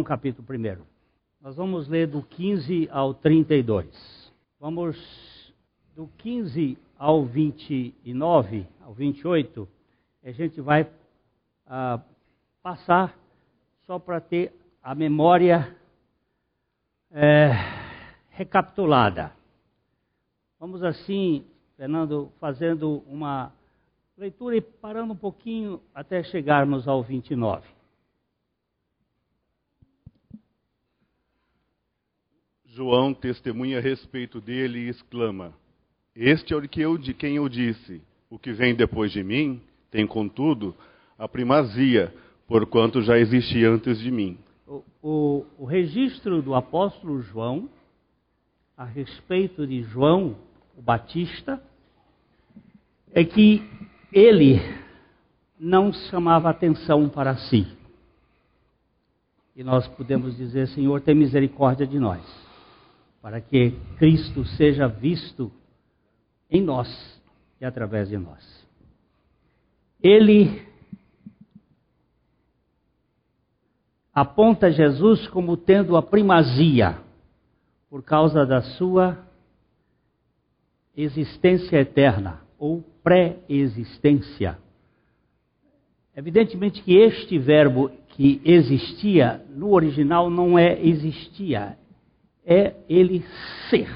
João 0.00 0.04
capítulo 0.04 0.46
1. 0.48 0.82
Nós 1.42 1.56
vamos 1.56 1.86
ler 1.86 2.06
do 2.06 2.22
15 2.22 2.88
ao 2.90 3.12
32. 3.12 4.32
Vamos 4.58 4.96
do 5.94 6.08
15 6.18 6.78
ao 6.98 7.24
29, 7.24 8.66
ao 8.82 8.94
28, 8.94 9.68
a 10.24 10.30
gente 10.32 10.60
vai 10.60 10.88
ah, 11.66 12.00
passar 12.62 13.14
só 13.86 13.98
para 13.98 14.20
ter 14.20 14.52
a 14.82 14.94
memória 14.94 15.76
é, 17.10 17.50
recapitulada. 18.30 19.32
Vamos 20.58 20.82
assim, 20.82 21.44
Fernando, 21.76 22.30
fazendo 22.40 23.02
uma 23.06 23.52
leitura 24.16 24.56
e 24.56 24.60
parando 24.60 25.12
um 25.12 25.16
pouquinho 25.16 25.80
até 25.94 26.22
chegarmos 26.22 26.88
ao 26.88 27.02
29. 27.02 27.79
João 32.72 33.12
testemunha 33.12 33.78
a 33.78 33.80
respeito 33.80 34.40
dele 34.40 34.78
e 34.78 34.88
exclama: 34.88 35.52
Este 36.14 36.54
é 36.54 36.56
o 36.56 36.68
que 36.68 36.80
eu, 36.80 36.96
de 36.96 37.12
quem 37.12 37.34
eu 37.34 37.48
disse: 37.48 38.00
O 38.30 38.38
que 38.38 38.52
vem 38.52 38.76
depois 38.76 39.10
de 39.10 39.24
mim 39.24 39.60
tem, 39.90 40.06
contudo, 40.06 40.74
a 41.18 41.26
primazia, 41.26 42.14
porquanto 42.46 43.02
já 43.02 43.18
existia 43.18 43.68
antes 43.68 43.98
de 43.98 44.10
mim. 44.12 44.38
O, 44.68 44.84
o, 45.02 45.46
o 45.58 45.64
registro 45.64 46.40
do 46.40 46.54
apóstolo 46.54 47.20
João 47.22 47.68
a 48.76 48.84
respeito 48.84 49.66
de 49.66 49.82
João 49.82 50.36
o 50.76 50.80
Batista 50.80 51.60
é 53.12 53.24
que 53.24 53.68
ele 54.12 54.60
não 55.58 55.92
chamava 55.92 56.48
atenção 56.48 57.08
para 57.08 57.36
si. 57.36 57.66
E 59.56 59.64
nós 59.64 59.88
podemos 59.88 60.36
dizer, 60.36 60.68
Senhor, 60.68 61.00
tem 61.00 61.16
misericórdia 61.16 61.84
de 61.84 61.98
nós 61.98 62.49
para 63.20 63.40
que 63.40 63.72
Cristo 63.98 64.44
seja 64.44 64.86
visto 64.86 65.52
em 66.50 66.62
nós 66.62 66.88
e 67.60 67.64
através 67.64 68.08
de 68.08 68.16
nós. 68.16 68.66
Ele 70.02 70.62
aponta 74.12 74.70
Jesus 74.70 75.28
como 75.28 75.56
tendo 75.56 75.96
a 75.96 76.02
primazia 76.02 76.98
por 77.88 78.02
causa 78.02 78.46
da 78.46 78.62
sua 78.62 79.18
existência 80.96 81.78
eterna 81.78 82.40
ou 82.58 82.82
pré-existência. 83.02 84.58
Evidentemente 86.14 86.82
que 86.82 86.96
este 86.96 87.38
verbo 87.38 87.90
que 88.08 88.40
existia 88.44 89.44
no 89.50 89.72
original 89.72 90.28
não 90.28 90.58
é 90.58 90.78
existia, 90.84 91.78
é 92.50 92.74
ele 92.88 93.24
ser. 93.70 93.88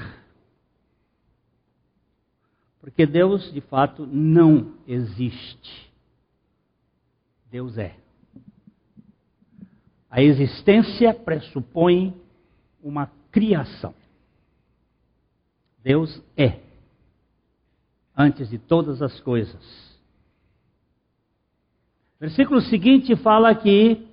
Porque 2.79 3.05
Deus, 3.05 3.51
de 3.51 3.59
fato, 3.59 4.07
não 4.07 4.75
existe. 4.87 5.91
Deus 7.51 7.77
é. 7.77 7.97
A 10.09 10.21
existência 10.21 11.13
pressupõe 11.13 12.15
uma 12.81 13.11
criação. 13.29 13.93
Deus 15.83 16.23
é. 16.37 16.61
Antes 18.17 18.49
de 18.49 18.57
todas 18.57 19.01
as 19.01 19.19
coisas. 19.19 19.99
Versículo 22.17 22.61
seguinte 22.61 23.13
fala 23.17 23.53
que 23.53 24.04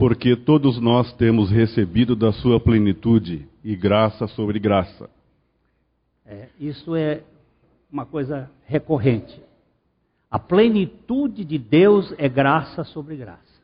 porque 0.00 0.34
todos 0.34 0.80
nós 0.80 1.12
temos 1.12 1.50
recebido 1.50 2.16
da 2.16 2.32
sua 2.32 2.58
plenitude 2.58 3.46
e 3.62 3.76
graça 3.76 4.26
sobre 4.28 4.58
graça. 4.58 5.10
É, 6.24 6.48
isso 6.58 6.96
é 6.96 7.22
uma 7.92 8.06
coisa 8.06 8.50
recorrente. 8.64 9.38
A 10.30 10.38
plenitude 10.38 11.44
de 11.44 11.58
Deus 11.58 12.14
é 12.16 12.30
graça 12.30 12.82
sobre 12.82 13.14
graça. 13.14 13.60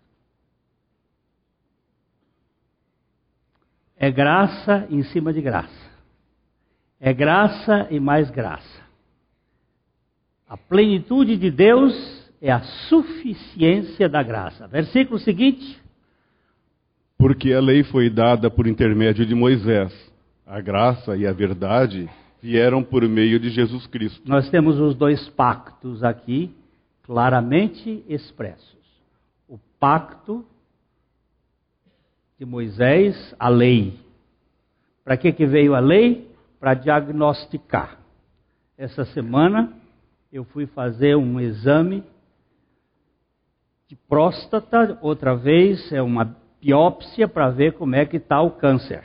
É 3.97 4.11
graça 4.11 4.87
em 4.91 5.05
cima 5.05 5.33
de 5.33 5.41
graça. 5.41 5.91
É 7.01 7.15
graça 7.15 7.89
e 7.91 7.99
mais 7.99 8.29
graça. 8.29 8.85
A 10.47 10.59
plenitude 10.59 11.39
de 11.39 11.51
Deus 11.51 12.31
é 12.43 12.53
a 12.53 12.61
suficiência 12.61 14.07
da 14.07 14.23
graça. 14.23 14.69
Versículo 14.69 15.19
seguinte. 15.19 15.86
Porque 17.19 17.53
a 17.53 17.61
lei 17.61 17.83
foi 17.85 18.11
dada 18.11 18.51
por 18.51 18.67
intermédio 18.67 19.25
de 19.25 19.35
Moisés. 19.35 19.93
A 20.47 20.61
graça 20.61 21.17
e 21.17 21.27
a 21.27 21.33
verdade 21.33 22.09
vieram 22.43 22.83
por 22.83 23.03
meio 23.09 23.41
de 23.41 23.51
Jesus 23.51 23.87
Cristo. 23.87 24.23
Nós 24.29 24.49
temos 24.51 24.79
os 24.79 24.95
dois 24.95 25.29
pactos 25.31 26.05
aqui 26.05 26.55
claramente 27.03 28.05
expressos. 28.09 28.77
O 29.49 29.59
pacto 29.81 30.45
de 32.39 32.45
Moisés, 32.45 33.35
a 33.39 33.49
lei. 33.49 33.99
Para 35.03 35.17
que, 35.17 35.33
que 35.33 35.47
veio 35.47 35.75
a 35.75 35.81
lei? 35.81 36.31
Para 36.61 36.75
diagnosticar. 36.75 37.99
Essa 38.77 39.05
semana 39.07 39.73
eu 40.31 40.45
fui 40.45 40.67
fazer 40.67 41.17
um 41.17 41.41
exame 41.41 42.05
de 43.89 43.97
próstata, 43.97 44.99
outra 45.01 45.35
vez 45.35 45.91
é 45.93 46.03
uma 46.03 46.37
biópsia 46.61 47.29
para 47.29 47.51
ver 47.51 47.75
como 47.75 47.95
é 47.95 48.05
que 48.05 48.17
está 48.17 48.41
o 48.41 48.53
câncer. 48.53 49.05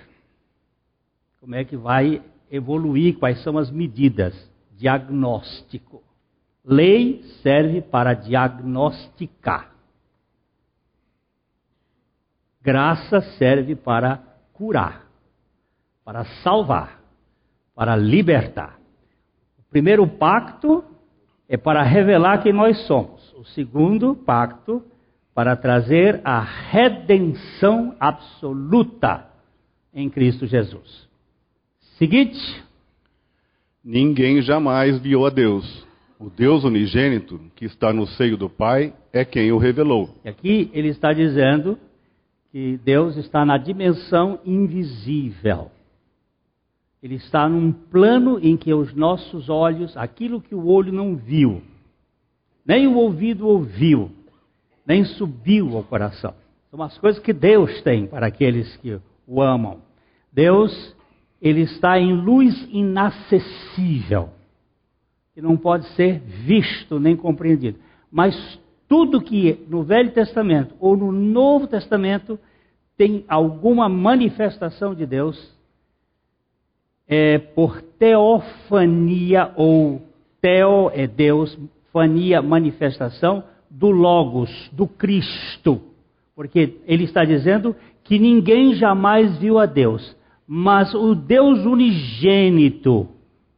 Como 1.39 1.56
é 1.56 1.63
que 1.63 1.75
vai 1.75 2.22
evoluir, 2.50 3.17
quais 3.17 3.41
são 3.44 3.57
as 3.57 3.72
medidas. 3.72 4.34
Diagnóstico. 4.78 6.03
Lei 6.63 7.23
serve 7.41 7.81
para 7.81 8.13
diagnosticar. 8.13 9.72
Graça 12.61 13.22
serve 13.40 13.75
para 13.75 14.22
curar, 14.53 15.07
para 16.06 16.23
salvar, 16.44 17.01
para 17.73 17.95
libertar. 17.95 18.79
O 19.57 19.63
primeiro 19.72 20.06
pacto 20.07 20.84
é 21.50 21.57
para 21.57 21.81
revelar 21.81 22.44
quem 22.44 22.53
nós 22.53 22.85
somos. 22.85 23.34
O 23.34 23.44
segundo 23.45 24.16
pacto 24.16 24.84
para 25.33 25.55
trazer 25.55 26.21
a 26.23 26.39
redenção 26.41 27.95
absoluta 27.99 29.27
em 29.93 30.09
Cristo 30.09 30.45
Jesus. 30.45 31.07
Seguinte. 31.97 32.39
Ninguém 33.83 34.41
jamais 34.41 34.99
viu 34.99 35.25
a 35.25 35.29
Deus. 35.29 35.87
O 36.19 36.29
Deus 36.29 36.63
unigênito, 36.63 37.39
que 37.55 37.65
está 37.65 37.91
no 37.91 38.05
seio 38.05 38.37
do 38.37 38.47
Pai, 38.47 38.93
é 39.11 39.25
quem 39.25 39.51
o 39.51 39.57
revelou. 39.57 40.09
E 40.23 40.29
aqui 40.29 40.69
ele 40.71 40.89
está 40.89 41.11
dizendo 41.13 41.79
que 42.51 42.79
Deus 42.83 43.17
está 43.17 43.43
na 43.43 43.57
dimensão 43.57 44.39
invisível. 44.45 45.71
Ele 47.01 47.15
está 47.15 47.49
num 47.49 47.71
plano 47.71 48.39
em 48.39 48.55
que 48.55 48.71
os 48.71 48.93
nossos 48.93 49.49
olhos, 49.49 49.97
aquilo 49.97 50.39
que 50.39 50.53
o 50.53 50.67
olho 50.67 50.93
não 50.93 51.15
viu, 51.15 51.63
nem 52.63 52.85
o 52.85 52.95
ouvido 52.95 53.47
ouviu, 53.47 54.11
nem 54.91 55.06
subiu 55.06 55.78
ao 55.78 55.84
coração. 55.84 56.34
São 56.69 56.84
as 56.84 56.97
coisas 56.97 57.22
que 57.24 57.31
Deus 57.31 57.81
tem 57.81 58.07
para 58.07 58.28
aqueles 58.28 58.75
que 58.78 59.00
o 59.25 59.41
amam. 59.41 59.79
Deus, 60.34 60.94
ele 61.41 61.62
está 61.62 61.97
em 61.97 62.13
luz 62.13 62.68
inacessível, 62.69 64.29
que 65.34 65.41
não 65.41 65.56
pode 65.56 65.88
ser 65.96 66.19
visto 66.19 67.00
nem 67.00 67.16
compreendido. 67.16 67.79
Mas 68.11 68.35
tudo 68.85 69.22
que 69.22 69.66
no 69.70 69.84
Velho 69.84 70.11
Testamento 70.11 70.76
ou 70.78 70.97
no 70.97 71.09
Novo 71.09 71.67
Testamento 71.67 72.37
tem 72.97 73.23
alguma 73.29 73.87
manifestação 73.87 74.94
de 74.94 75.05
Deus, 75.05 75.58
é 77.08 77.37
por 77.37 77.82
teofania 77.82 79.53
ou 79.55 80.02
teo 80.41 80.91
é 80.94 81.08
Deus, 81.08 81.58
fania 81.94 82.41
manifestação, 82.41 83.46
do 83.72 83.90
Logos, 83.90 84.70
do 84.73 84.85
Cristo. 84.85 85.82
Porque 86.35 86.82
ele 86.85 87.06
está 87.06 87.23
dizendo 87.23 87.76
que 88.03 88.20
ninguém 88.20 88.76
jamais 88.76 89.38
viu 89.38 89.58
a 89.58 89.66
Deus, 89.66 90.16
mas 90.46 90.94
o 90.94 91.16
Deus 91.16 91.66
unigênito 91.66 93.08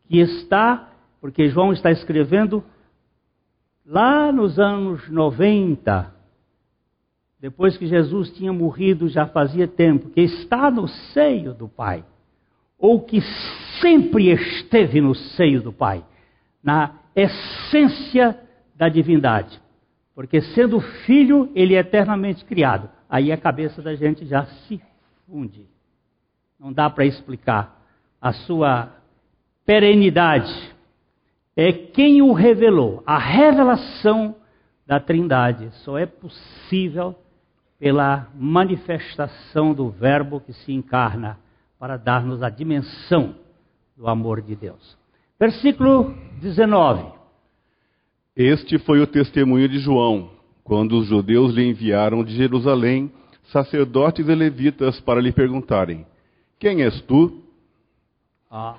que 0.08 0.20
está, 0.20 0.92
porque 1.20 1.50
João 1.50 1.74
está 1.74 1.92
escrevendo 1.92 2.64
lá 3.86 4.32
nos 4.32 4.60
anos 4.60 5.10
90, 5.10 6.14
depois 7.40 7.76
que 7.76 7.88
Jesus 7.88 8.32
tinha 8.32 8.54
morrido 8.54 9.10
já 9.10 9.26
fazia 9.26 9.68
tempo, 9.68 10.10
que 10.12 10.22
está 10.22 10.70
no 10.70 10.88
seio 10.88 11.54
do 11.54 11.68
Pai, 11.68 12.06
ou 12.78 13.02
que 13.02 13.20
sempre 13.82 14.32
esteve 14.32 15.02
no 15.02 15.16
seio 15.16 15.62
do 15.62 15.74
Pai, 15.74 16.06
na 16.64 17.00
essência 17.16 18.40
da 18.76 18.88
divindade 18.88 19.63
Porque 20.16 20.42
sendo 20.42 20.80
filho, 20.80 21.52
ele 21.56 21.76
é 21.76 21.80
eternamente 21.80 22.46
criado. 22.46 22.90
Aí 23.10 23.32
a 23.32 23.38
cabeça 23.38 23.82
da 23.82 23.96
gente 23.96 24.26
já 24.26 24.46
se 24.46 24.82
funde. 25.26 25.68
Não 26.60 26.72
dá 26.72 26.90
para 26.90 27.06
explicar 27.06 27.82
a 28.22 28.32
sua 28.32 28.92
perenidade. 29.66 30.54
É 31.56 31.72
quem 31.72 32.22
o 32.22 32.34
revelou. 32.34 33.04
A 33.06 33.18
revelação 33.18 34.36
da 34.86 35.00
Trindade 35.00 35.70
só 35.84 35.98
é 35.98 36.06
possível 36.06 37.16
pela 37.80 38.28
manifestação 38.36 39.74
do 39.74 39.90
Verbo 39.90 40.40
que 40.40 40.54
se 40.54 40.72
encarna 40.72 41.38
para 41.78 41.98
dar-nos 41.98 42.42
a 42.42 42.50
dimensão 42.50 43.36
do 43.98 44.08
amor 44.08 44.42
de 44.42 44.56
Deus. 44.56 44.98
Versículo 45.40 46.16
19. 46.40 47.23
Este 48.36 48.80
foi 48.80 49.00
o 49.00 49.06
testemunho 49.06 49.70
de 49.70 49.78
João, 49.78 50.32
quando 50.64 50.98
os 50.98 51.06
judeus 51.06 51.54
lhe 51.54 51.70
enviaram 51.70 52.24
de 52.24 52.36
Jerusalém 52.36 53.12
sacerdotes 53.52 54.28
e 54.28 54.34
levitas 54.34 55.00
para 55.02 55.22
lhe 55.22 55.32
perguntarem: 55.32 56.04
Quem 56.58 56.82
és 56.82 57.00
tu? 57.02 57.44
Ah, 58.50 58.78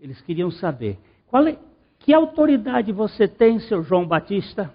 eles 0.00 0.20
queriam 0.20 0.48
saber: 0.52 0.96
é, 1.32 1.56
que 1.98 2.14
autoridade 2.14 2.92
você 2.92 3.26
tem, 3.26 3.58
seu 3.58 3.82
João 3.82 4.06
Batista? 4.06 4.72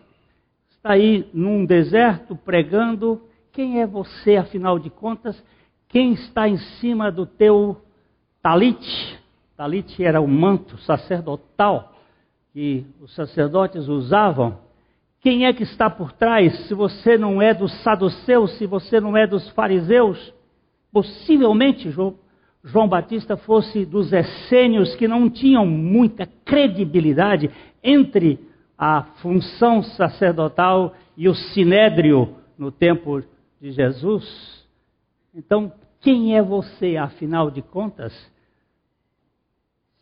Está 0.71 0.91
aí 0.91 1.29
num 1.33 1.65
deserto 1.65 2.35
pregando. 2.35 3.21
Quem 3.53 3.79
é 3.79 3.87
você, 3.87 4.35
afinal 4.35 4.79
de 4.79 4.89
contas? 4.89 5.41
Quem 5.87 6.11
está 6.11 6.49
em 6.49 6.57
cima 6.57 7.09
do 7.09 7.25
teu 7.25 7.81
talite? 8.41 9.17
Talite 9.55 10.03
era 10.03 10.19
o 10.19 10.27
manto 10.27 10.77
sacerdotal 10.79 11.90
que 12.53 12.85
os 12.99 13.13
sacerdotes 13.15 13.87
usavam. 13.87 14.59
Quem 15.21 15.45
é 15.45 15.53
que 15.53 15.63
está 15.63 15.89
por 15.89 16.11
trás? 16.11 16.67
Se 16.67 16.73
você 16.73 17.17
não 17.17 17.41
é 17.41 17.53
dos 17.53 17.71
saduceus, 17.83 18.57
se 18.57 18.65
você 18.65 18.99
não 18.99 19.15
é 19.15 19.25
dos 19.25 19.47
fariseus, 19.51 20.33
possivelmente 20.91 21.89
João 22.63 22.87
Batista 22.87 23.37
fosse 23.37 23.85
dos 23.85 24.11
essênios 24.11 24.95
que 24.95 25.07
não 25.07 25.29
tinham 25.29 25.65
muita 25.65 26.25
credibilidade 26.43 27.49
entre 27.83 28.39
a 28.77 29.03
função 29.21 29.83
sacerdotal 29.83 30.95
e 31.15 31.29
o 31.29 31.35
sinédrio 31.35 32.35
no 32.57 32.71
tempo 32.71 33.23
de 33.61 33.71
Jesus. 33.71 34.65
Então, 35.33 35.71
quem 35.99 36.35
é 36.35 36.41
você, 36.41 36.97
afinal 36.97 37.51
de 37.51 37.61
contas? 37.61 38.11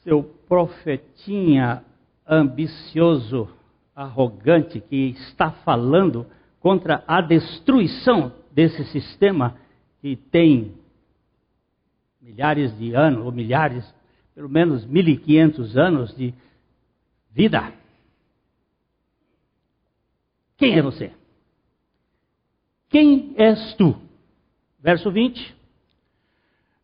Seu 0.01 0.23
profetinha 0.47 1.83
ambicioso, 2.29 3.49
arrogante, 3.95 4.79
que 4.79 5.15
está 5.29 5.51
falando 5.51 6.27
contra 6.59 7.03
a 7.07 7.21
destruição 7.21 8.31
desse 8.51 8.83
sistema 8.85 9.57
que 9.99 10.15
tem 10.15 10.73
milhares 12.21 12.77
de 12.77 12.93
anos, 12.93 13.25
ou 13.25 13.31
milhares, 13.31 13.83
pelo 14.35 14.47
menos 14.47 14.85
1500 14.85 15.77
anos 15.77 16.15
de 16.15 16.33
vida. 17.31 17.73
Quem 20.57 20.77
é 20.77 20.81
você? 20.81 21.11
Quem 22.89 23.33
és 23.37 23.73
tu? 23.75 23.95
Verso 24.79 25.11
20. 25.11 25.55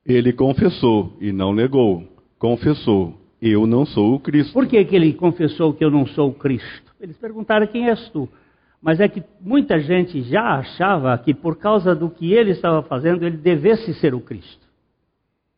Ele 0.05 0.33
confessou 0.33 1.15
e 1.19 1.31
não 1.31 1.53
negou. 1.53 2.07
Confessou, 2.37 3.19
eu 3.47 3.67
não 3.67 3.85
sou 3.85 4.15
o 4.15 4.19
Cristo. 4.19 4.53
Por 4.53 4.67
que, 4.67 4.83
que 4.85 4.95
ele 4.95 5.13
confessou 5.13 5.73
que 5.73 5.83
eu 5.83 5.91
não 5.91 6.05
sou 6.07 6.29
o 6.29 6.33
Cristo? 6.33 6.93
Eles 6.99 7.17
perguntaram 7.17 7.67
quem 7.67 7.89
és 7.89 8.09
tu. 8.09 8.29
Mas 8.81 8.99
é 8.99 9.07
que 9.07 9.23
muita 9.41 9.79
gente 9.79 10.21
já 10.23 10.59
achava 10.59 11.17
que 11.17 11.33
por 11.33 11.57
causa 11.57 11.95
do 11.95 12.09
que 12.09 12.31
ele 12.33 12.51
estava 12.51 12.83
fazendo, 12.83 13.25
ele 13.25 13.37
devesse 13.37 13.93
ser 13.95 14.13
o 14.13 14.21
Cristo. 14.21 14.65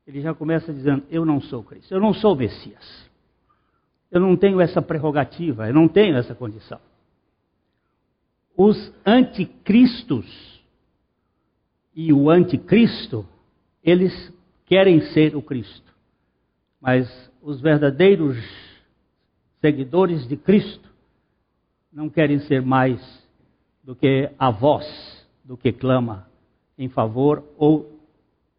Ele 0.06 0.22
já 0.22 0.34
começa 0.34 0.74
dizendo: 0.74 1.04
Eu 1.10 1.26
não 1.26 1.42
sou 1.42 1.60
o 1.60 1.64
Cristo, 1.64 1.94
eu 1.94 2.00
não 2.00 2.14
sou 2.14 2.34
o 2.34 2.38
Messias. 2.38 3.08
Eu 4.10 4.22
não 4.22 4.38
tenho 4.38 4.62
essa 4.62 4.82
prerrogativa, 4.82 5.68
eu 5.68 5.74
não 5.74 5.88
tenho 5.88 6.16
essa 6.16 6.34
condição 6.34 6.80
os 8.58 8.92
anticristos 9.06 10.26
e 11.96 12.12
o 12.12 12.30
anticristo, 12.30 13.26
eles 13.84 14.34
querem 14.66 15.00
ser 15.14 15.36
o 15.36 15.42
Cristo. 15.42 15.94
Mas 16.82 17.08
os 17.48 17.62
verdadeiros 17.62 18.38
seguidores 19.62 20.28
de 20.28 20.36
Cristo 20.36 20.90
não 21.94 22.10
querem 22.10 22.40
ser 22.42 22.62
mais 22.62 23.00
do 23.82 23.96
que 23.96 24.30
a 24.38 24.52
voz 24.52 24.86
do 25.46 25.56
que 25.56 25.72
clama 25.72 26.28
em 26.78 26.90
favor 26.90 27.42
ou 27.58 27.90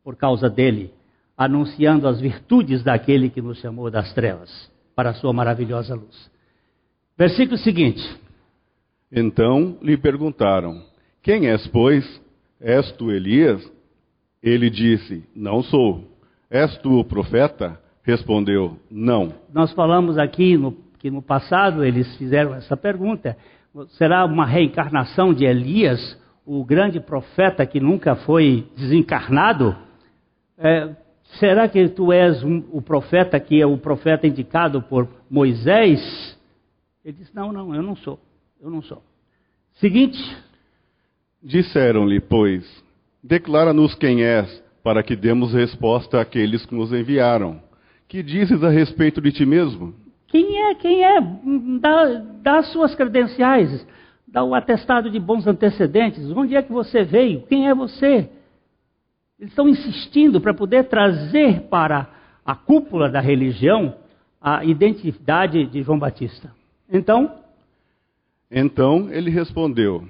por 0.03 0.17
causa 0.17 0.49
dele, 0.49 0.91
anunciando 1.37 2.09
as 2.09 2.19
virtudes 2.19 2.83
daquele 2.83 3.29
que 3.29 3.43
nos 3.43 3.59
chamou 3.59 3.91
das 3.91 4.15
trevas 4.15 4.73
para 4.97 5.11
a 5.11 5.15
sua 5.15 5.35
maravilhosa 5.35 5.95
luz. 5.95 6.31
Versículo 7.15 7.59
seguinte: 7.59 8.03
então 9.13 9.77
lhe 9.83 9.99
perguntaram: 9.99 10.83
Quem 11.23 11.47
és, 11.47 11.67
pois? 11.67 12.23
És 12.59 12.91
tu 12.93 13.11
Elias? 13.11 13.71
Ele 14.43 14.71
disse: 14.71 15.29
Não 15.37 15.63
sou. 15.63 16.11
És 16.49 16.79
tu 16.79 16.99
o 16.99 17.05
profeta? 17.05 17.79
Respondeu: 18.09 18.79
Não. 18.91 19.35
Nós 19.53 19.71
falamos 19.75 20.17
aqui 20.17 20.57
no, 20.57 20.73
que 20.99 21.11
no 21.11 21.21
passado 21.21 21.85
eles 21.85 22.17
fizeram 22.17 22.55
essa 22.55 22.75
pergunta: 22.75 23.37
será 23.99 24.25
uma 24.25 24.47
reencarnação 24.47 25.35
de 25.35 25.45
Elias, 25.45 26.19
o 26.47 26.65
grande 26.65 27.01
profeta 27.01 27.67
que 27.67 27.79
nunca 27.79 28.17
foi 28.17 28.67
desencarnado? 28.75 29.77
É, 30.57 30.89
será 31.39 31.69
que 31.69 31.87
tu 31.91 32.11
és 32.11 32.43
um, 32.43 32.65
o 32.73 32.81
profeta 32.81 33.39
que 33.39 33.61
é 33.61 33.67
o 33.67 33.77
profeta 33.77 34.27
indicado 34.27 34.81
por 34.81 35.07
Moisés? 35.31 36.01
Ele 37.05 37.19
disse: 37.19 37.37
Não, 37.37 37.53
não, 37.53 37.75
eu 37.75 37.83
não 37.83 37.95
sou. 37.95 38.19
Eu 38.59 38.71
não 38.71 38.81
sou. 38.81 39.03
Seguinte. 39.75 40.19
Disseram-lhe, 41.43 42.21
pois, 42.21 42.65
declara-nos 43.23 43.95
quem 43.95 44.25
és, 44.25 44.65
para 44.83 45.03
que 45.03 45.15
demos 45.15 45.53
resposta 45.53 46.19
àqueles 46.19 46.65
que 46.65 46.75
nos 46.75 46.91
enviaram. 46.91 47.68
Que 48.09 48.23
dizes 48.23 48.65
a 48.65 48.71
respeito 48.71 49.21
de 49.21 49.31
ti 49.31 49.45
mesmo? 49.45 49.95
Quem 50.29 50.63
é? 50.63 50.75
Quem 50.75 51.05
é? 51.05 51.21
Dá, 51.79 52.05
dá 52.43 52.63
suas 52.63 52.95
credenciais, 52.95 53.87
dá 54.27 54.43
o 54.43 54.55
atestado 54.55 55.11
de 55.11 55.21
bons 55.21 55.47
antecedentes. 55.47 56.31
Onde 56.31 56.57
é 56.57 56.63
que 56.63 56.73
você 56.73 57.05
veio? 57.05 57.43
Quem 57.43 57.69
é 57.69 57.75
você? 57.75 58.31
Eles 59.39 59.53
estão 59.53 59.69
insistindo 59.69 60.41
para 60.41 60.55
poder 60.55 60.85
trazer 60.85 61.63
para 61.69 62.11
a 62.45 62.55
cúpula 62.55 63.11
da 63.11 63.21
religião 63.21 63.95
a 64.41 64.65
identidade 64.65 65.67
de 65.67 65.83
João 65.83 65.99
Batista. 65.99 66.51
Então, 66.91 67.31
então 68.51 69.09
ele 69.11 69.31
respondeu: 69.31 70.03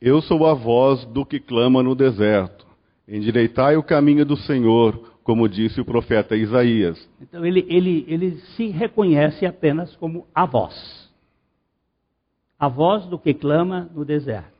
Eu 0.00 0.20
sou 0.20 0.46
a 0.46 0.52
voz 0.52 1.04
do 1.06 1.24
que 1.24 1.40
clama 1.40 1.82
no 1.82 1.94
deserto. 1.94 2.66
Endireitai 3.08 3.76
o 3.76 3.82
caminho 3.82 4.26
do 4.26 4.36
Senhor, 4.36 5.15
como 5.26 5.48
disse 5.48 5.80
o 5.80 5.84
profeta 5.84 6.36
Isaías. 6.36 6.96
Então 7.20 7.44
ele, 7.44 7.66
ele, 7.68 8.04
ele 8.06 8.36
se 8.54 8.68
reconhece 8.68 9.44
apenas 9.44 9.96
como 9.96 10.24
a 10.32 10.46
voz. 10.46 11.10
A 12.56 12.68
voz 12.68 13.04
do 13.06 13.18
que 13.18 13.34
clama 13.34 13.90
no 13.92 14.04
deserto. 14.04 14.54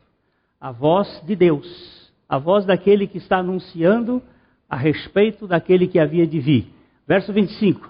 A 0.60 0.72
voz 0.72 1.22
de 1.24 1.36
Deus. 1.36 2.10
A 2.28 2.36
voz 2.36 2.66
daquele 2.66 3.06
que 3.06 3.18
está 3.18 3.38
anunciando 3.38 4.20
a 4.68 4.76
respeito 4.76 5.46
daquele 5.46 5.86
que 5.86 6.00
havia 6.00 6.26
de 6.26 6.40
vir. 6.40 6.66
Verso 7.06 7.32
25. 7.32 7.88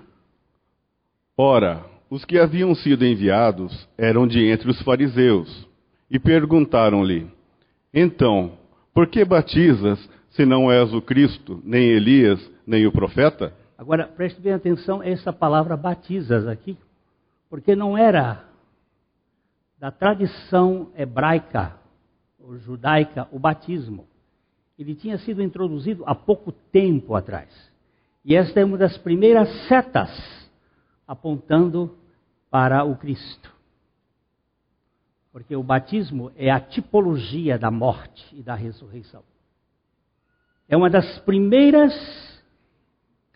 Ora, 1.35 1.83
os 2.11 2.26
que 2.26 2.38
haviam 2.38 2.75
sido 2.75 3.06
enviados 3.06 3.88
eram 3.97 4.26
de 4.26 4.45
entre 4.50 4.68
os 4.68 4.83
fariseus 4.83 5.66
e 6.11 6.18
perguntaram-lhe: 6.18 7.26
Então, 7.95 8.52
por 8.92 9.06
que 9.06 9.25
batizas 9.25 9.99
se 10.33 10.45
não 10.45 10.71
és 10.71 10.92
o 10.92 11.00
Cristo, 11.00 11.62
nem 11.64 11.83
Elias, 11.83 12.56
nem 12.66 12.87
o 12.87 12.92
profeta? 12.92 13.54
Agora, 13.78 14.06
preste 14.06 14.40
bem 14.40 14.52
atenção 14.52 15.00
a 15.00 15.06
essa 15.06 15.32
palavra 15.32 15.76
batizas 15.76 16.49
aqui, 16.49 16.76
porque 17.49 17.76
não 17.76 17.96
era 17.96 18.44
da 19.78 19.90
tradição 19.90 20.90
hebraica 20.96 21.76
ou 22.40 22.56
judaica 22.58 23.28
o 23.30 23.38
batismo. 23.38 24.06
Ele 24.78 24.94
tinha 24.94 25.18
sido 25.18 25.42
introduzido 25.42 26.04
há 26.06 26.14
pouco 26.14 26.50
tempo 26.50 27.14
atrás. 27.14 27.50
E 28.25 28.35
esta 28.35 28.61
é 28.61 28.64
uma 28.64 28.76
das 28.76 28.96
primeiras 28.99 29.49
setas 29.68 30.11
apontando 31.06 31.96
para 32.50 32.85
o 32.85 32.96
Cristo. 32.96 33.54
Porque 35.30 35.54
o 35.54 35.62
batismo 35.62 36.32
é 36.35 36.50
a 36.50 36.58
tipologia 36.58 37.58
da 37.58 37.70
morte 37.70 38.35
e 38.35 38.42
da 38.42 38.54
ressurreição. 38.54 39.23
É 40.68 40.76
uma 40.76 40.90
das 40.90 41.18
primeiras 41.20 41.92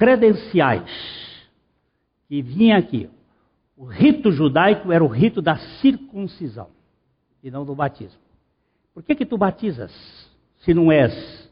credenciais 0.01 0.91
que 2.27 2.41
vinha 2.41 2.79
aqui. 2.79 3.11
O 3.77 3.85
rito 3.85 4.33
judaico 4.33 4.91
era 4.91 5.05
o 5.05 5.07
rito 5.07 5.43
da 5.43 5.59
circuncisão. 5.83 6.69
e 7.43 7.51
não 7.51 7.65
do 7.65 7.75
batismo. 7.75 8.21
Por 8.93 9.03
que 9.03 9.15
que 9.15 9.25
tu 9.25 9.39
batizas 9.39 9.93
se 10.59 10.75
não 10.75 10.93
és 10.93 11.51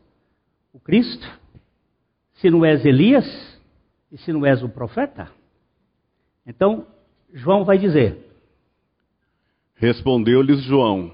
o 0.70 0.78
Cristo, 0.78 1.26
se 2.34 2.50
não 2.50 2.62
és 2.62 2.84
Elias 2.84 3.26
e 4.12 4.18
se 4.18 4.32
não 4.32 4.44
és 4.44 4.62
o 4.62 4.68
profeta? 4.68 5.30
Então, 6.46 6.86
João 7.32 7.64
vai 7.64 7.78
dizer: 7.78 8.18
Respondeu-lhes 9.76 10.62
João: 10.62 11.10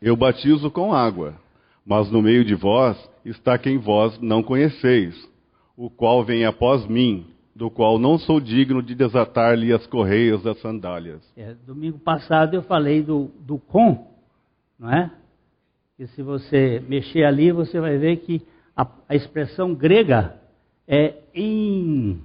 Eu 0.00 0.16
batizo 0.16 0.70
com 0.70 0.94
água, 0.94 1.34
mas 1.84 2.10
no 2.10 2.22
meio 2.22 2.44
de 2.44 2.54
vós 2.54 2.96
está 3.24 3.58
quem 3.58 3.76
vós 3.76 4.18
não 4.20 4.42
conheceis, 4.42 5.14
o 5.76 5.90
qual 5.90 6.24
vem 6.24 6.44
após 6.44 6.86
mim, 6.86 7.26
do 7.54 7.70
qual 7.70 7.98
não 7.98 8.18
sou 8.18 8.40
digno 8.40 8.82
de 8.82 8.94
desatar-lhe 8.94 9.72
as 9.72 9.86
correias 9.86 10.42
das 10.42 10.60
sandálias. 10.60 11.20
É, 11.36 11.54
domingo 11.66 11.98
passado 11.98 12.54
eu 12.54 12.62
falei 12.62 13.02
do, 13.02 13.30
do 13.40 13.58
com, 13.58 14.06
não 14.78 14.92
é? 14.92 15.10
E 15.98 16.06
se 16.08 16.22
você 16.22 16.82
mexer 16.88 17.24
ali, 17.24 17.52
você 17.52 17.78
vai 17.78 17.96
ver 17.96 18.16
que 18.18 18.42
a, 18.76 18.86
a 19.08 19.14
expressão 19.14 19.74
grega 19.74 20.36
é 20.88 21.14
em. 21.32 22.20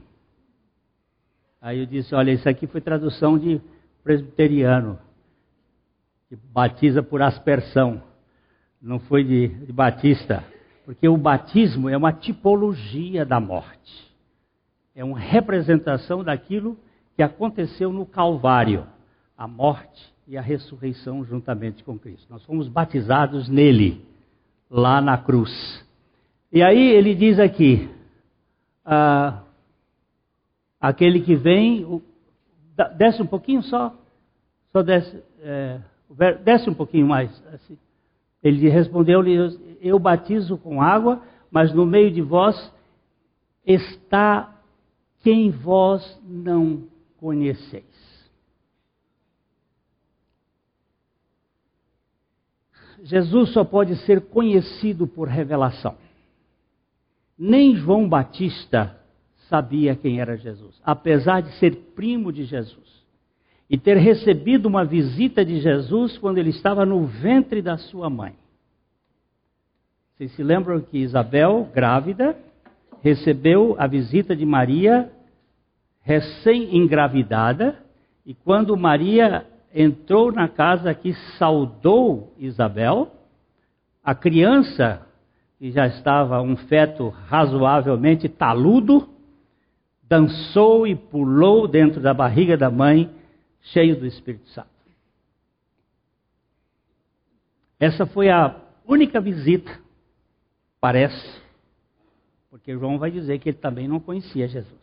Aí 1.62 1.80
eu 1.80 1.86
disse: 1.86 2.16
olha, 2.16 2.32
isso 2.32 2.50
aqui 2.50 2.66
foi 2.66 2.82
tradução 2.82 3.38
de 3.38 3.62
presbiteriano, 4.04 4.98
que 6.28 6.36
batiza 6.36 7.04
por 7.04 7.22
aspersão, 7.22 8.02
não 8.82 9.00
foi 9.00 9.24
de, 9.24 9.48
de 9.48 9.72
batista, 9.72 10.44
porque 10.90 11.08
o 11.08 11.18
batismo 11.18 11.88
é 11.88 11.96
uma 11.96 12.12
tipologia 12.12 13.24
da 13.24 13.40
morte, 13.40 14.12
é 14.96 15.04
uma 15.04 15.20
representação 15.20 16.24
daquilo 16.24 16.76
que 17.16 17.22
aconteceu 17.22 17.94
no 17.94 18.08
Calvário, 18.08 18.88
a 19.38 19.48
morte 19.48 20.04
e 20.28 20.36
a 20.36 20.42
ressurreição 20.42 21.24
juntamente 21.24 21.84
com 21.84 21.96
Cristo. 22.00 22.26
Nós 22.28 22.44
fomos 22.44 22.68
batizados 22.68 23.48
nele, 23.48 24.04
lá 24.68 25.00
na 25.00 25.16
cruz. 25.16 25.86
E 26.52 26.64
aí 26.64 26.90
ele 26.90 27.14
diz 27.14 27.38
aqui: 27.38 27.88
ah, 28.84 29.44
aquele 30.82 31.22
que 31.22 31.36
vem, 31.36 32.02
desce 32.98 33.22
um 33.22 33.28
pouquinho 33.28 33.62
só, 33.62 33.96
só 34.72 34.82
desce, 34.82 35.24
é, 35.42 35.80
desce 36.44 36.68
um 36.68 36.74
pouquinho 36.74 37.06
mais. 37.06 37.30
Assim. 37.54 37.78
Ele 38.42 38.68
respondeu-lhe: 38.70 39.69
Eu 39.82 40.00
batizo 40.00 40.58
com 40.58 40.82
água, 40.82 41.22
mas 41.52 41.74
no 41.74 41.86
meio 41.86 42.12
de 42.12 42.22
vós 42.22 42.72
está 43.66 44.56
quem 45.22 45.52
vós 45.52 46.20
não 46.24 46.84
conheceis. 47.18 47.86
Jesus 53.04 53.52
só 53.54 53.64
pode 53.64 53.96
ser 54.06 54.22
conhecido 54.22 55.08
por 55.08 55.28
revelação. 55.28 55.96
Nem 57.38 57.76
João 57.76 58.08
Batista 58.08 58.98
sabia 59.48 59.96
quem 59.96 60.20
era 60.20 60.38
Jesus, 60.38 60.80
apesar 60.84 61.42
de 61.42 61.52
ser 61.58 61.76
primo 61.96 62.32
de 62.32 62.44
Jesus 62.44 63.00
e 63.70 63.78
ter 63.78 63.98
recebido 63.98 64.66
uma 64.66 64.84
visita 64.84 65.46
de 65.46 65.60
Jesus 65.60 66.18
quando 66.18 66.40
ele 66.40 66.50
estava 66.50 66.86
no 66.86 67.06
ventre 67.06 67.62
da 67.62 67.78
sua 67.78 68.10
mãe. 68.10 68.36
Vocês 70.20 70.34
se 70.34 70.44
lembram 70.44 70.82
que 70.82 70.98
Isabel, 70.98 71.70
grávida, 71.74 72.36
recebeu 73.02 73.78
a 73.80 73.88
visita 73.88 74.36
de 74.36 74.46
Maria 74.46 75.10
recém-engravidada, 76.02 77.82
e 78.26 78.34
quando 78.34 78.76
Maria 78.76 79.48
entrou 79.74 80.30
na 80.30 80.50
casa 80.50 80.94
que 80.94 81.14
saudou 81.38 82.34
Isabel, 82.38 83.10
a 84.04 84.14
criança, 84.14 85.08
que 85.58 85.72
já 85.72 85.88
estava 85.88 86.42
um 86.42 86.58
feto 86.58 87.08
razoavelmente 87.08 88.28
taludo, 88.28 89.08
dançou 90.04 90.86
e 90.86 90.98
pulou 90.98 91.66
dentro 91.66 92.02
da 92.02 92.14
barriga 92.14 92.58
da 92.58 92.70
mãe, 92.70 93.10
cheio 93.62 93.98
do 93.98 94.06
Espírito 94.06 94.50
Santo. 94.50 94.68
Essa 97.80 98.06
foi 98.06 98.30
a 98.30 98.54
única 98.86 99.22
visita, 99.22 99.88
parece, 100.80 101.42
porque 102.50 102.74
João 102.74 102.98
vai 102.98 103.12
dizer 103.12 103.40
que 103.40 103.50
ele 103.50 103.58
também 103.58 103.88
não 103.88 104.00
conhecia 104.00 104.48
Jesus. 104.48 104.80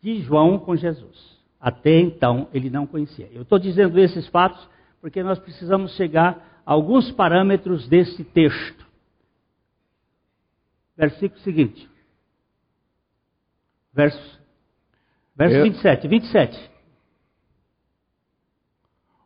De 0.00 0.20
João 0.22 0.58
com 0.58 0.76
Jesus. 0.76 1.40
Até 1.60 2.00
então 2.00 2.48
ele 2.52 2.68
não 2.68 2.86
conhecia. 2.86 3.28
Eu 3.32 3.42
estou 3.42 3.58
dizendo 3.58 3.98
esses 3.98 4.26
fatos 4.28 4.68
porque 5.00 5.22
nós 5.22 5.38
precisamos 5.38 5.94
chegar 5.96 6.62
a 6.66 6.72
alguns 6.72 7.10
parâmetros 7.12 7.88
desse 7.88 8.24
texto. 8.24 8.86
Versículo 10.96 11.40
seguinte. 11.42 11.88
Verso, 13.92 14.40
verso 15.36 15.56
é, 15.56 15.62
27. 15.62 16.08
27. 16.08 16.71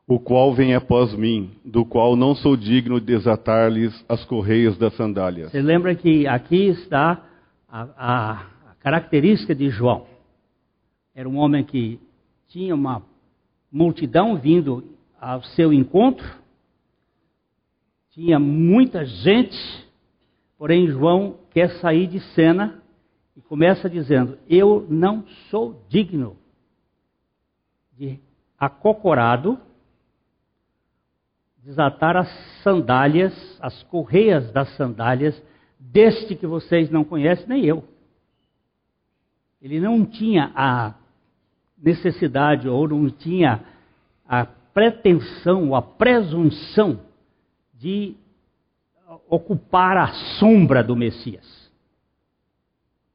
O 0.09 0.21
qual 0.21 0.55
vem 0.55 0.75
após 0.75 1.13
mim, 1.15 1.51
do 1.65 1.85
qual 1.85 2.15
não 2.15 2.35
sou 2.35 2.57
digno 2.57 3.01
de 3.01 3.07
desatar-lhes 3.07 4.05
as 4.09 4.25
correias 4.25 4.79
das 4.79 4.95
sandálias. 4.95 5.51
Você 5.51 5.61
lembra 5.61 5.95
que 5.97 6.27
aqui 6.29 6.69
está 6.69 7.27
a, 7.69 7.83
a, 7.97 8.33
a 8.71 8.75
característica 8.79 9.53
de 9.53 9.69
João. 9.69 10.07
Era 11.13 11.29
um 11.29 11.37
homem 11.37 11.65
que 11.65 11.99
tinha 12.49 12.75
uma 12.75 13.03
multidão 13.71 14.37
vindo 14.37 14.85
ao 15.21 15.43
seu 15.43 15.73
encontro, 15.73 16.27
tinha 18.11 18.39
muita 18.39 19.05
gente, 19.05 19.57
porém 20.57 20.87
João 20.87 21.37
quer 21.51 21.69
sair 21.81 22.07
de 22.07 22.21
cena 22.35 22.83
e 23.37 23.43
começa 23.43 23.91
dizendo: 23.91 24.39
Eu 24.49 24.87
não 24.89 25.27
sou 25.51 25.85
digno 25.89 26.37
de 27.93 28.19
acocorado 28.59 29.59
desatar 31.67 32.17
as 32.17 32.29
sandálias, 32.63 33.35
as 33.61 33.83
correias 33.85 34.53
das 34.53 34.69
sandálias 34.77 35.43
deste 35.81 36.37
que 36.37 36.47
vocês 36.47 36.89
não 36.91 37.03
conhecem, 37.03 37.45
nem 37.49 37.65
eu. 37.65 37.83
Ele 39.61 39.81
não 39.81 40.07
tinha 40.07 40.53
a 40.55 40.95
necessidade 41.77 42.69
ou 42.69 42.87
não 42.87 43.11
tinha 43.11 43.65
a 44.29 44.47
pretensão 44.47 45.71
ou 45.71 45.75
a 45.75 45.83
presunção 45.83 47.01
de 47.75 48.15
ocupar 49.29 49.97
a 49.97 50.13
sombra 50.39 50.85
do 50.85 50.95
Messias. 50.95 51.69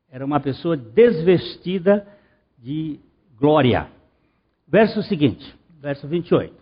Era 0.09 0.25
uma 0.25 0.41
pessoa 0.41 0.75
desvestida 0.75 2.05
de 2.57 2.99
glória. 3.39 3.87
Verso 4.67 5.01
seguinte, 5.03 5.55
verso 5.79 6.05
28. 6.05 6.60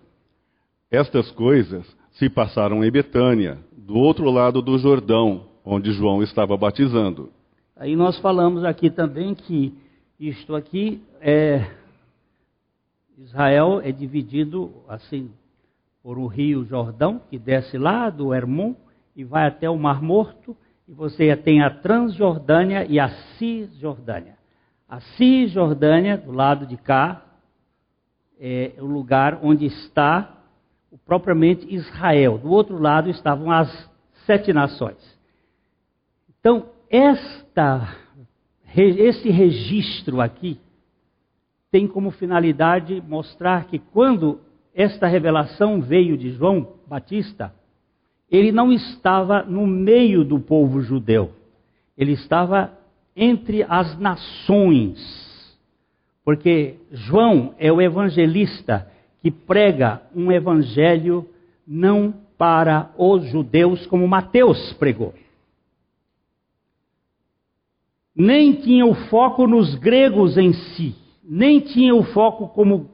Estas 0.91 1.29
coisas 1.31 1.85
se 2.13 2.29
passaram 2.29 2.83
em 2.83 2.89
Betânia, 2.89 3.59
do 3.77 3.95
outro 3.95 4.31
lado 4.31 4.59
do 4.59 4.75
Jordão, 4.79 5.45
onde 5.63 5.91
João 5.91 6.23
estava 6.23 6.57
batizando. 6.57 7.29
Aí 7.75 7.95
nós 7.95 8.17
falamos 8.19 8.63
aqui 8.63 8.89
também 8.89 9.35
que 9.35 9.71
isto 10.19 10.55
aqui 10.55 11.01
é 11.21 11.63
Israel 13.19 13.81
é 13.83 13.91
dividido 13.91 14.73
assim 14.87 15.29
por 16.01 16.17
o 16.17 16.25
rio 16.25 16.65
Jordão, 16.65 17.21
que 17.29 17.37
desce 17.37 17.77
lá 17.77 18.09
do 18.09 18.33
Hermon 18.33 18.73
e 19.15 19.23
vai 19.23 19.45
até 19.47 19.69
o 19.69 19.77
Mar 19.77 20.01
Morto, 20.01 20.57
e 20.87 20.93
você 20.93 21.35
tem 21.35 21.61
a 21.61 21.69
Transjordânia 21.69 22.85
e 22.89 22.99
a 22.99 23.09
Cisjordânia. 23.37 24.37
A 24.87 24.99
Cisjordânia, 25.01 26.17
do 26.17 26.31
lado 26.31 26.65
de 26.65 26.77
cá, 26.77 27.23
é 28.39 28.73
o 28.79 28.85
lugar 28.85 29.39
onde 29.43 29.65
está 29.65 30.38
propriamente 31.05 31.73
Israel. 31.73 32.37
Do 32.37 32.49
outro 32.49 32.79
lado 32.79 33.09
estavam 33.09 33.51
as 33.51 33.89
sete 34.25 34.53
nações. 34.53 34.97
Então, 36.39 36.67
esta, 36.89 37.95
esse 38.75 39.29
registro 39.29 40.21
aqui 40.21 40.59
tem 41.71 41.87
como 41.87 42.11
finalidade 42.11 43.01
mostrar 43.07 43.65
que 43.65 43.77
quando 43.77 44.39
esta 44.73 45.07
revelação 45.07 45.81
veio 45.81 46.17
de 46.17 46.31
João 46.31 46.75
Batista, 46.87 47.53
ele 48.29 48.51
não 48.51 48.71
estava 48.71 49.43
no 49.43 49.67
meio 49.67 50.23
do 50.23 50.39
povo 50.39 50.81
judeu, 50.81 51.31
ele 51.97 52.13
estava 52.13 52.71
entre 53.15 53.63
as 53.63 53.97
nações. 53.99 55.27
Porque 56.23 56.75
João 56.91 57.55
é 57.57 57.71
o 57.71 57.81
evangelista 57.81 58.89
que 59.21 59.29
prega 59.29 60.01
um 60.15 60.31
evangelho 60.31 61.27
não 61.67 62.13
para 62.37 62.91
os 62.97 63.25
judeus, 63.29 63.85
como 63.87 64.07
Mateus 64.07 64.73
pregou. 64.73 65.13
Nem 68.15 68.53
tinha 68.53 68.85
o 68.85 68.95
foco 68.95 69.45
nos 69.47 69.75
gregos 69.75 70.37
em 70.37 70.53
si 70.53 70.95
nem 71.29 71.59
tinha 71.59 71.93
o 71.93 72.03
foco 72.05 72.47
como 72.47 72.89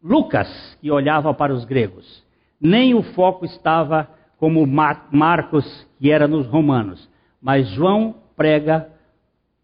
Lucas, 0.00 0.78
que 0.80 0.88
olhava 0.88 1.34
para 1.34 1.52
os 1.52 1.64
gregos. 1.64 2.24
Nem 2.60 2.94
o 2.94 3.02
foco 3.02 3.44
estava 3.44 4.08
como 4.38 4.64
Marcos, 4.64 5.86
que 5.98 6.12
era 6.12 6.28
nos 6.28 6.46
romanos, 6.46 7.08
mas 7.42 7.68
João 7.70 8.14
prega 8.36 8.88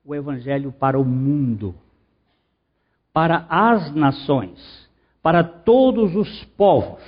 o 0.04 0.16
evangelho 0.16 0.72
para 0.72 0.98
o 0.98 1.04
mundo, 1.04 1.76
para 3.12 3.46
as 3.48 3.94
nações, 3.94 4.83
para 5.24 5.42
todos 5.42 6.14
os 6.14 6.44
povos. 6.54 7.02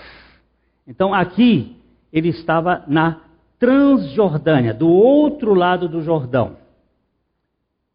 Então 0.89 1.13
aqui 1.13 1.77
ele 2.11 2.31
estava 2.31 2.83
na 2.89 3.21
Transjordânia, 3.59 4.73
do 4.73 4.89
outro 4.89 5.53
lado 5.53 5.87
do 5.87 6.01
Jordão, 6.01 6.57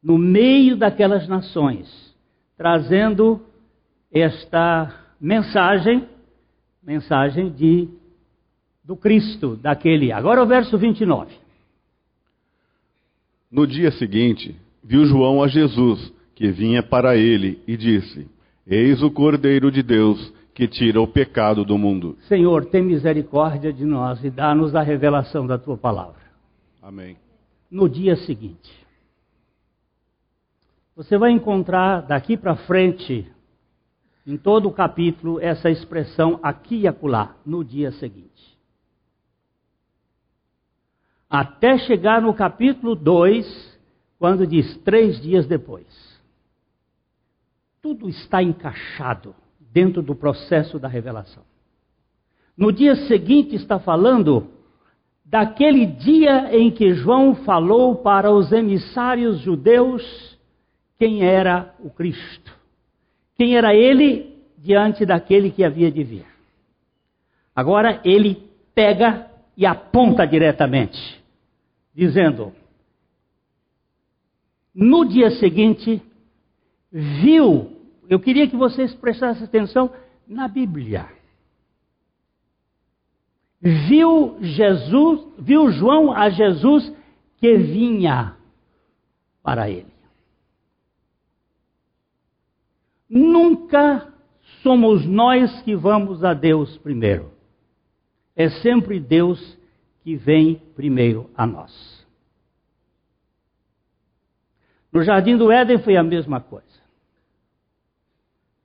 no 0.02 0.20
meio 0.20 0.76
daquelas 0.76 1.28
nações, 1.28 2.16
trazendo 2.56 3.42
esta 4.12 4.94
mensagem, 5.20 6.08
mensagem 6.84 7.50
de 7.50 7.90
do 8.84 8.96
Cristo, 8.96 9.56
daquele. 9.56 10.12
Agora 10.12 10.44
o 10.44 10.48
verso 10.48 10.78
29. 10.78 11.34
No 13.52 13.66
dia 13.66 13.92
seguinte, 13.92 14.56
viu 14.84 15.06
João 15.06 15.42
a 15.42 15.48
Jesus, 15.48 16.14
que 16.36 16.52
vinha 16.52 16.84
para 16.84 17.16
ele, 17.16 17.62
e 17.68 17.76
disse: 17.76 18.28
Eis 18.66 19.02
o 19.02 19.10
Cordeiro 19.10 19.72
de 19.72 19.82
Deus 19.82 20.34
que 20.54 20.68
tira 20.68 21.02
o 21.02 21.08
pecado 21.08 21.66
do 21.66 21.78
mundo. 21.78 22.18
Senhor, 22.28 22.66
tem 22.66 22.84
misericórdia 22.84 23.72
de 23.72 23.86
nós 23.86 24.24
e 24.24 24.30
dá-nos 24.30 24.76
a 24.76 24.82
revelação 24.82 25.48
da 25.48 25.58
tua 25.58 25.78
palavra. 25.78 26.22
Amém. 26.82 27.18
No 27.70 27.88
dia 27.88 28.16
seguinte, 28.18 28.70
você 30.96 31.18
vai 31.18 31.32
encontrar 31.32 32.02
daqui 32.02 32.36
para 32.36 32.56
frente, 32.56 33.26
em 34.28 34.38
todo 34.38 34.68
o 34.68 34.74
capítulo, 34.74 35.40
essa 35.40 35.70
expressão 35.70 36.40
aqui 36.44 36.82
e 36.82 36.88
acolá, 36.88 37.36
no 37.46 37.64
dia 37.64 37.92
seguinte. 37.94 38.30
Até 41.30 41.78
chegar 41.80 42.22
no 42.22 42.34
capítulo 42.34 42.94
2, 42.94 43.80
quando 44.20 44.46
diz 44.46 44.78
três 44.84 45.20
dias 45.22 45.48
depois. 45.48 46.11
Tudo 47.82 48.08
está 48.08 48.44
encaixado 48.44 49.36
dentro 49.60 50.02
do 50.02 50.16
processo 50.16 50.78
da 50.78 50.88
revelação. 50.88 51.44
No 52.56 52.72
dia 52.72 52.96
seguinte, 53.08 53.56
está 53.56 53.80
falando 53.80 54.52
daquele 55.26 55.86
dia 55.86 56.56
em 56.56 56.70
que 56.70 56.94
João 56.94 57.36
falou 57.44 57.96
para 57.96 58.32
os 58.32 58.52
emissários 58.52 59.40
judeus 59.40 60.38
quem 61.00 61.24
era 61.24 61.74
o 61.80 61.90
Cristo. 61.90 62.54
Quem 63.36 63.56
era 63.56 63.74
ele 63.74 64.38
diante 64.58 65.06
daquele 65.06 65.50
que 65.50 65.64
havia 65.64 65.92
de 65.92 66.04
vir. 66.04 66.26
Agora 67.56 68.00
ele 68.06 68.48
pega 68.76 69.28
e 69.58 69.66
aponta 69.66 70.26
diretamente, 70.28 71.20
dizendo: 71.96 72.54
No 74.76 75.04
dia 75.06 75.32
seguinte, 75.32 76.02
viu 76.92 77.82
eu 78.12 78.20
queria 78.20 78.46
que 78.46 78.58
vocês 78.58 78.94
prestassem 78.96 79.46
atenção 79.46 79.90
na 80.28 80.46
Bíblia. 80.46 81.08
Viu 83.62 84.38
Jesus, 84.42 85.26
viu 85.40 85.72
João 85.72 86.12
a 86.12 86.30
Jesus 86.30 86.94
que 87.38 87.56
vinha 87.56 88.36
para 89.42 89.70
ele. 89.70 89.94
Nunca 93.10 94.14
somos 94.62 95.06
nós 95.06 95.62
que 95.62 95.74
vamos 95.74 96.22
a 96.22 96.34
Deus 96.34 96.78
primeiro. 96.80 97.32
É 98.36 98.50
sempre 98.50 99.00
Deus 99.00 99.58
que 100.04 100.18
vem 100.18 100.56
primeiro 100.76 101.30
a 101.34 101.46
nós. 101.48 102.06
No 104.92 105.02
jardim 105.02 105.38
do 105.38 105.50
Éden 105.50 105.80
foi 105.80 105.96
a 105.96 106.04
mesma 106.04 106.42
coisa. 106.42 106.71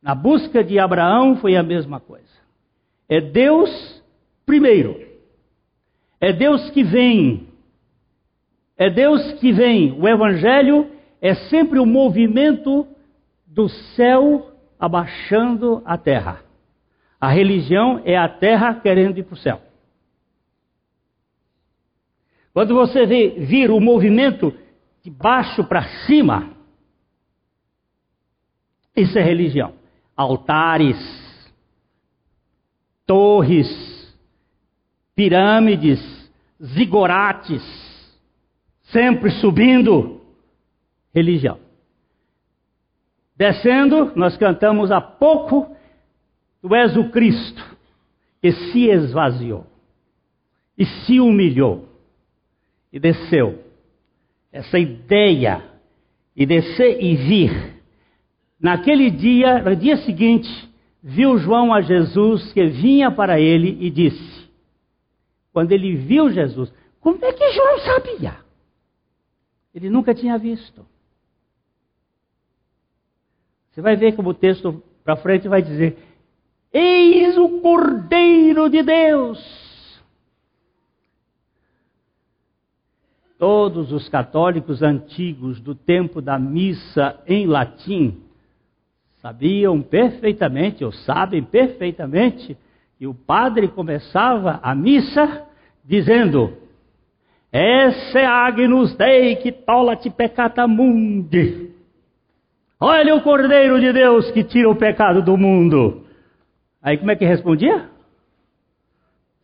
Na 0.06 0.14
busca 0.14 0.62
de 0.62 0.78
Abraão 0.78 1.34
foi 1.38 1.56
a 1.56 1.64
mesma 1.64 1.98
coisa. 1.98 2.24
É 3.08 3.20
Deus 3.20 4.00
primeiro. 4.46 5.04
É 6.20 6.32
Deus 6.32 6.70
que 6.70 6.84
vem. 6.84 7.48
É 8.78 8.88
Deus 8.88 9.32
que 9.40 9.52
vem. 9.52 10.00
O 10.00 10.06
Evangelho 10.06 10.88
é 11.20 11.34
sempre 11.50 11.80
o 11.80 11.84
movimento 11.84 12.86
do 13.48 13.68
céu 13.68 14.52
abaixando 14.78 15.82
a 15.84 15.98
terra. 15.98 16.40
A 17.20 17.28
religião 17.28 18.00
é 18.04 18.16
a 18.16 18.28
terra 18.28 18.76
querendo 18.76 19.18
ir 19.18 19.24
para 19.24 19.34
o 19.34 19.38
céu. 19.38 19.60
Quando 22.52 22.74
você 22.74 23.04
vê, 23.06 23.30
vir 23.40 23.72
o 23.72 23.80
movimento 23.80 24.54
de 25.02 25.10
baixo 25.10 25.64
para 25.64 25.82
cima, 26.06 26.52
isso 28.94 29.18
é 29.18 29.22
religião 29.22 29.74
altares, 30.16 30.96
torres, 33.06 33.68
pirâmides, 35.14 36.00
zigorates, 36.62 37.62
sempre 38.84 39.30
subindo. 39.30 40.20
Religião. 41.14 41.58
Descendo, 43.36 44.12
nós 44.16 44.36
cantamos 44.36 44.90
há 44.90 45.00
pouco, 45.00 45.76
Tu 46.60 46.74
és 46.74 46.96
o 46.96 47.10
Cristo, 47.10 47.64
que 48.40 48.50
se 48.50 48.88
esvaziou 48.88 49.66
e 50.76 50.84
se 50.84 51.20
humilhou 51.20 51.88
e 52.92 52.98
desceu. 52.98 53.62
Essa 54.50 54.78
ideia 54.78 55.62
de 56.34 56.44
descer 56.44 57.02
e 57.02 57.14
vir 57.14 57.75
Naquele 58.60 59.10
dia, 59.10 59.62
no 59.62 59.76
dia 59.76 59.98
seguinte, 59.98 60.48
viu 61.02 61.38
João 61.38 61.72
a 61.72 61.82
Jesus 61.82 62.52
que 62.52 62.66
vinha 62.66 63.10
para 63.10 63.38
ele 63.38 63.76
e 63.80 63.90
disse: 63.90 64.48
Quando 65.52 65.72
ele 65.72 65.94
viu 65.94 66.30
Jesus, 66.30 66.72
como 67.00 67.22
é 67.22 67.32
que 67.32 67.52
João 67.52 67.78
sabia? 67.80 68.36
Ele 69.74 69.90
nunca 69.90 70.14
tinha 70.14 70.38
visto. 70.38 70.86
Você 73.70 73.82
vai 73.82 73.94
ver 73.94 74.16
como 74.16 74.30
o 74.30 74.34
texto 74.34 74.82
para 75.04 75.16
frente 75.16 75.48
vai 75.48 75.60
dizer: 75.60 75.98
Eis 76.72 77.36
o 77.36 77.60
Cordeiro 77.60 78.70
de 78.70 78.82
Deus. 78.82 79.66
Todos 83.38 83.92
os 83.92 84.08
católicos 84.08 84.82
antigos 84.82 85.60
do 85.60 85.74
tempo 85.74 86.22
da 86.22 86.38
missa 86.38 87.22
em 87.26 87.46
latim 87.46 88.25
sabiam 89.26 89.82
perfeitamente, 89.82 90.84
ou 90.84 90.92
sabem 90.92 91.42
perfeitamente, 91.42 92.56
que 92.96 93.08
o 93.08 93.14
padre 93.14 93.66
começava 93.66 94.60
a 94.62 94.72
missa 94.72 95.44
dizendo: 95.84 96.56
Esse 97.52 98.18
Agnus 98.18 98.94
Dei 98.96 99.34
que 99.36 99.50
tolat 99.50 100.08
peccata 100.10 100.68
mundi. 100.68 101.72
Olha 102.78 103.16
o 103.16 103.22
Cordeiro 103.22 103.80
de 103.80 103.92
Deus 103.92 104.30
que 104.30 104.44
tira 104.44 104.70
o 104.70 104.76
pecado 104.76 105.20
do 105.22 105.36
mundo. 105.36 106.06
Aí 106.80 106.96
como 106.96 107.10
é 107.10 107.16
que 107.16 107.24
respondia? 107.24 107.90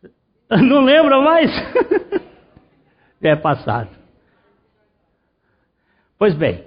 Não 0.49 0.85
lembra 0.85 1.19
mais? 1.19 1.51
é 3.21 3.35
passado. 3.35 3.89
Pois 6.17 6.35
bem, 6.35 6.63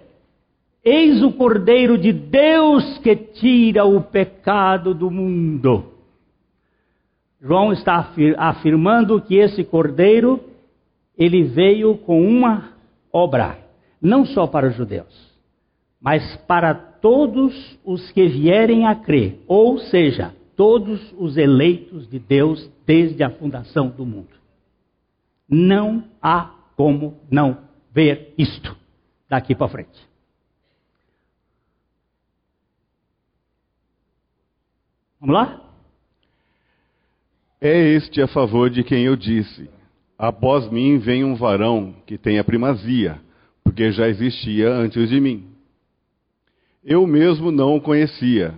Eis 0.88 1.20
o 1.20 1.32
Cordeiro 1.32 1.98
de 1.98 2.12
Deus 2.12 2.98
que 2.98 3.16
tira 3.16 3.84
o 3.84 4.00
pecado 4.02 4.94
do 4.94 5.10
mundo. 5.10 5.84
João 7.42 7.72
está 7.72 8.08
afirmando 8.38 9.20
que 9.20 9.34
esse 9.34 9.64
Cordeiro, 9.64 10.38
ele 11.18 11.42
veio 11.42 11.98
com 11.98 12.24
uma 12.24 12.70
obra, 13.12 13.58
não 14.00 14.24
só 14.24 14.46
para 14.46 14.68
os 14.68 14.76
judeus, 14.76 15.36
mas 16.00 16.36
para 16.46 16.72
todos 16.72 17.76
os 17.84 18.12
que 18.12 18.28
vierem 18.28 18.86
a 18.86 18.94
crer, 18.94 19.40
ou 19.48 19.78
seja, 19.78 20.32
todos 20.54 21.12
os 21.18 21.36
eleitos 21.36 22.08
de 22.08 22.20
Deus 22.20 22.70
desde 22.86 23.24
a 23.24 23.30
fundação 23.30 23.88
do 23.88 24.06
mundo. 24.06 24.36
Não 25.48 26.04
há 26.22 26.54
como 26.76 27.16
não 27.28 27.58
ver 27.92 28.32
isto 28.38 28.76
daqui 29.28 29.52
para 29.52 29.66
frente. 29.66 30.15
Vamos 35.20 35.34
lá? 35.34 35.62
É 37.60 37.76
este 37.94 38.20
a 38.20 38.28
favor 38.28 38.68
de 38.68 38.84
quem 38.84 39.04
eu 39.04 39.16
disse: 39.16 39.70
Após 40.18 40.70
mim 40.70 40.98
vem 40.98 41.24
um 41.24 41.34
varão 41.34 41.94
que 42.06 42.18
tem 42.18 42.38
a 42.38 42.44
primazia, 42.44 43.20
porque 43.64 43.90
já 43.92 44.08
existia 44.08 44.70
antes 44.70 45.08
de 45.08 45.20
mim. 45.20 45.48
Eu 46.84 47.06
mesmo 47.06 47.50
não 47.50 47.76
o 47.76 47.80
conhecia, 47.80 48.54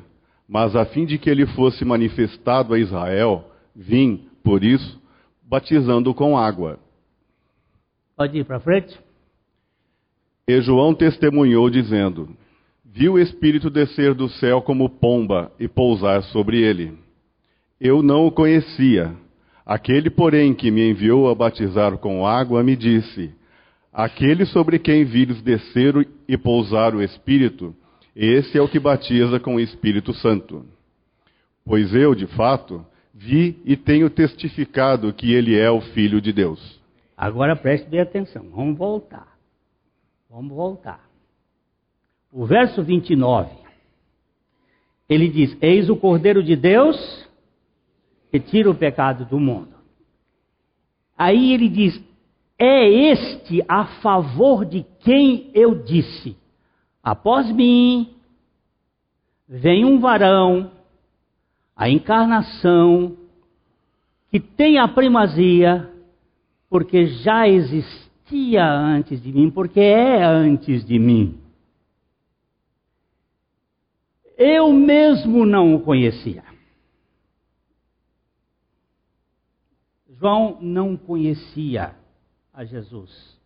mas 0.49 0.75
a 0.77 0.85
fim 0.85 1.07
de 1.07 1.17
que 1.17 1.31
ele 1.31 1.47
fosse 1.47 1.85
manifestado 1.85 2.75
a 2.75 2.79
Israel, 2.79 3.51
vim, 3.75 4.29
por 4.43 4.65
isso, 4.65 5.01
batizando 5.43 6.13
com 6.13 6.37
água. 6.37 6.79
Pode 8.17 8.37
ir 8.37 8.45
para 8.45 8.61
frente? 8.61 8.99
E 10.47 10.61
João 10.61 10.95
testemunhou, 10.95 11.71
dizendo: 11.71 12.37
Vi 12.91 13.09
o 13.09 13.19
Espírito 13.19 13.69
descer 13.69 14.15
do 14.15 14.29
céu 14.29 14.63
como 14.63 14.89
pomba 14.89 15.53
e 15.61 15.69
pousar 15.69 16.23
sobre 16.25 16.63
ele. 16.63 16.99
Eu 17.79 18.03
não 18.03 18.27
o 18.27 18.33
conhecia. 18.33 19.15
Aquele, 19.65 20.09
porém, 20.09 20.55
que 20.55 20.71
me 20.71 20.91
enviou 20.91 21.29
a 21.29 21.35
batizar 21.35 21.99
com 21.99 22.27
água, 22.27 22.63
me 22.63 22.75
disse: 22.75 23.31
Aquele 23.93 24.47
sobre 24.47 24.79
quem 24.79 25.05
vires 25.05 25.43
descer 25.43 25.95
e 26.27 26.37
pousar 26.39 26.95
o 26.95 27.03
Espírito, 27.03 27.77
esse 28.17 28.57
é 28.57 28.63
o 28.63 28.69
que 28.69 28.81
batiza 28.81 29.39
com 29.39 29.57
o 29.57 29.61
Espírito 29.61 30.15
Santo. 30.15 30.65
Pois 31.65 31.95
eu, 31.95 32.15
de 32.15 32.27
fato, 32.29 32.85
vi 33.15 33.61
e 33.67 33.77
tenho 33.77 34.09
testificado 34.09 35.13
que 35.13 35.35
ele 35.35 35.59
é 35.59 35.71
o 35.71 35.83
Filho 35.83 36.21
de 36.21 36.33
Deus. 36.33 36.81
Agora 37.15 37.55
preste 37.55 37.87
bem 37.89 38.01
atenção, 38.01 38.49
vamos 38.51 38.79
voltar. 38.79 39.37
Vamos 40.31 40.55
voltar. 40.55 41.08
O 42.33 42.45
verso 42.45 42.83
29, 42.83 43.51
ele 45.09 45.29
diz: 45.29 45.57
Eis 45.61 45.89
o 45.89 45.97
Cordeiro 45.97 46.43
de 46.43 46.55
Deus 46.55 47.27
que 48.31 48.39
tira 48.39 48.71
o 48.71 48.75
pecado 48.75 49.25
do 49.25 49.41
mundo. 49.41 49.75
Aí 51.17 51.53
ele 51.53 51.69
diz: 51.69 52.01
É 52.59 52.87
este 52.89 53.65
a 53.67 53.87
favor 54.03 54.65
de 54.65 54.85
quem 55.01 55.51
eu 55.55 55.83
disse: 55.83 56.37
Após 57.03 57.51
mim 57.51 58.15
vem 59.49 59.85
um 59.85 59.99
varão 59.99 60.71
a 61.75 61.89
encarnação, 61.89 63.17
que 64.31 64.41
tem 64.41 64.79
a 64.79 64.89
primazia, 64.89 65.89
porque 66.69 67.07
já 67.07 67.49
existia 67.49 68.69
antes 68.69 69.23
de 69.23 69.33
mim, 69.33 69.49
porque 69.49 69.81
é 69.81 70.23
antes 70.25 70.85
de 70.85 70.99
mim. 70.99 71.39
Eu 74.39 74.73
mesmo 74.73 75.45
não 75.45 75.75
o 75.75 75.81
conhecia. 75.81 76.45
João 80.09 80.59
não 80.61 80.97
conhecia 80.97 81.97
a 82.55 82.65
Jesus. 82.65 83.37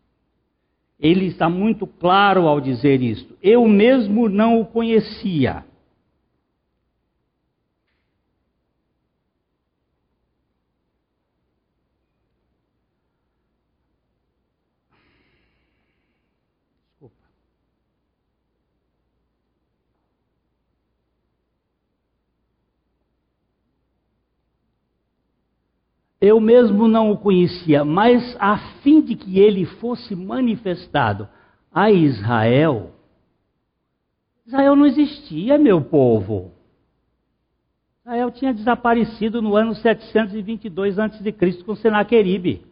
Ele 1.01 1.27
está 1.27 1.49
muito 1.49 1.87
claro 1.87 2.47
ao 2.47 2.61
dizer 2.61 3.01
isto. 3.01 3.37
Eu 3.43 3.67
mesmo 3.67 4.29
não 4.29 4.61
o 4.61 4.67
conhecia. 4.67 5.65
Eu 26.23 26.39
mesmo 26.41 26.87
não 26.87 27.11
o 27.11 27.19
conhecia, 27.19 27.85
mas 27.85 28.37
a 28.39 28.57
fim 28.81 29.01
de 29.01 29.17
que 29.17 29.41
ele 29.41 29.67
fosse 29.67 30.15
manifestado 30.15 31.29
a 31.75 31.91
Israel, 31.91 32.93
Israel 34.47 34.77
não 34.77 34.87
existia, 34.87 35.59
meu 35.59 35.83
povo. 35.83 36.53
Israel 38.03 38.31
tinha 38.31 38.55
desaparecido 38.55 39.43
no 39.43 39.57
ano 39.57 39.75
722 39.75 40.97
a.C. 40.97 41.33
com 41.65 41.75
Senaqueribe. 41.75 42.65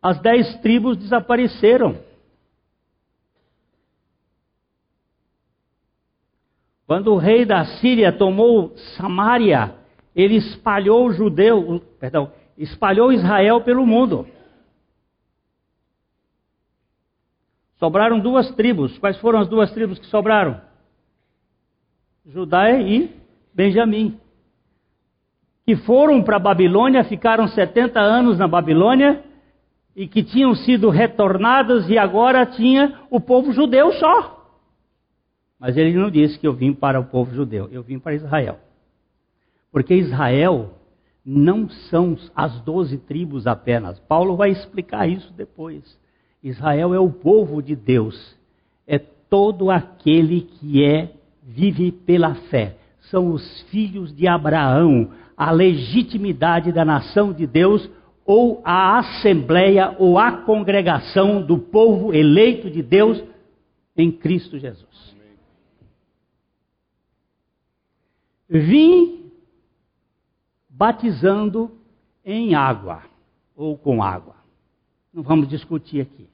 As 0.00 0.18
dez 0.18 0.56
tribos 0.62 0.96
desapareceram. 0.96 1.98
Quando 6.86 7.12
o 7.12 7.18
rei 7.18 7.44
da 7.44 7.66
Síria 7.66 8.10
tomou 8.10 8.74
Samaria, 8.96 9.83
ele 10.14 10.36
espalhou 10.36 11.06
o 11.06 11.12
judeu, 11.12 11.82
perdão, 11.98 12.32
espalhou 12.56 13.12
Israel 13.12 13.60
pelo 13.62 13.86
mundo. 13.86 14.26
Sobraram 17.78 18.20
duas 18.20 18.50
tribos. 18.54 18.96
Quais 18.98 19.18
foram 19.18 19.40
as 19.40 19.48
duas 19.48 19.72
tribos 19.72 19.98
que 19.98 20.06
sobraram? 20.06 20.60
Judá 22.26 22.70
e 22.70 23.10
Benjamim. 23.52 24.18
Que 25.66 25.76
foram 25.76 26.22
para 26.22 26.36
a 26.36 26.40
Babilônia, 26.40 27.04
ficaram 27.04 27.48
70 27.48 28.00
anos 28.00 28.38
na 28.38 28.46
Babilônia 28.46 29.24
e 29.96 30.06
que 30.06 30.22
tinham 30.22 30.54
sido 30.54 30.90
retornadas 30.90 31.88
e 31.88 31.98
agora 31.98 32.44
tinha 32.46 33.00
o 33.10 33.20
povo 33.20 33.52
judeu 33.52 33.92
só. 33.92 34.44
Mas 35.58 35.76
ele 35.76 35.92
não 35.94 36.10
disse 36.10 36.38
que 36.38 36.46
eu 36.46 36.52
vim 36.52 36.72
para 36.72 37.00
o 37.00 37.04
povo 37.04 37.34
judeu, 37.34 37.68
eu 37.72 37.82
vim 37.82 37.98
para 37.98 38.14
Israel. 38.14 38.58
Porque 39.74 39.92
Israel 39.92 40.78
não 41.26 41.68
são 41.68 42.16
as 42.32 42.60
doze 42.60 42.96
tribos 42.96 43.44
apenas. 43.44 43.98
Paulo 43.98 44.36
vai 44.36 44.50
explicar 44.50 45.08
isso 45.08 45.32
depois. 45.32 45.98
Israel 46.40 46.94
é 46.94 47.00
o 47.00 47.10
povo 47.10 47.60
de 47.60 47.74
Deus. 47.74 48.38
É 48.86 49.00
todo 49.00 49.72
aquele 49.72 50.42
que 50.42 50.84
é 50.84 51.12
vive 51.42 51.90
pela 51.90 52.36
fé. 52.36 52.76
São 53.10 53.32
os 53.32 53.62
filhos 53.62 54.14
de 54.14 54.28
Abraão, 54.28 55.10
a 55.36 55.50
legitimidade 55.50 56.70
da 56.70 56.84
nação 56.84 57.32
de 57.32 57.44
Deus 57.44 57.90
ou 58.24 58.62
a 58.64 59.00
assembleia 59.00 59.96
ou 59.98 60.20
a 60.20 60.30
congregação 60.30 61.42
do 61.42 61.58
povo 61.58 62.14
eleito 62.14 62.70
de 62.70 62.80
Deus 62.80 63.20
em 63.96 64.12
Cristo 64.12 64.56
Jesus. 64.56 65.16
Vim 68.48 69.23
batizando 70.76 71.70
em 72.24 72.54
água 72.54 73.02
ou 73.56 73.78
com 73.78 74.02
água. 74.02 74.34
Não 75.12 75.22
vamos 75.22 75.48
discutir 75.48 76.00
aqui. 76.00 76.26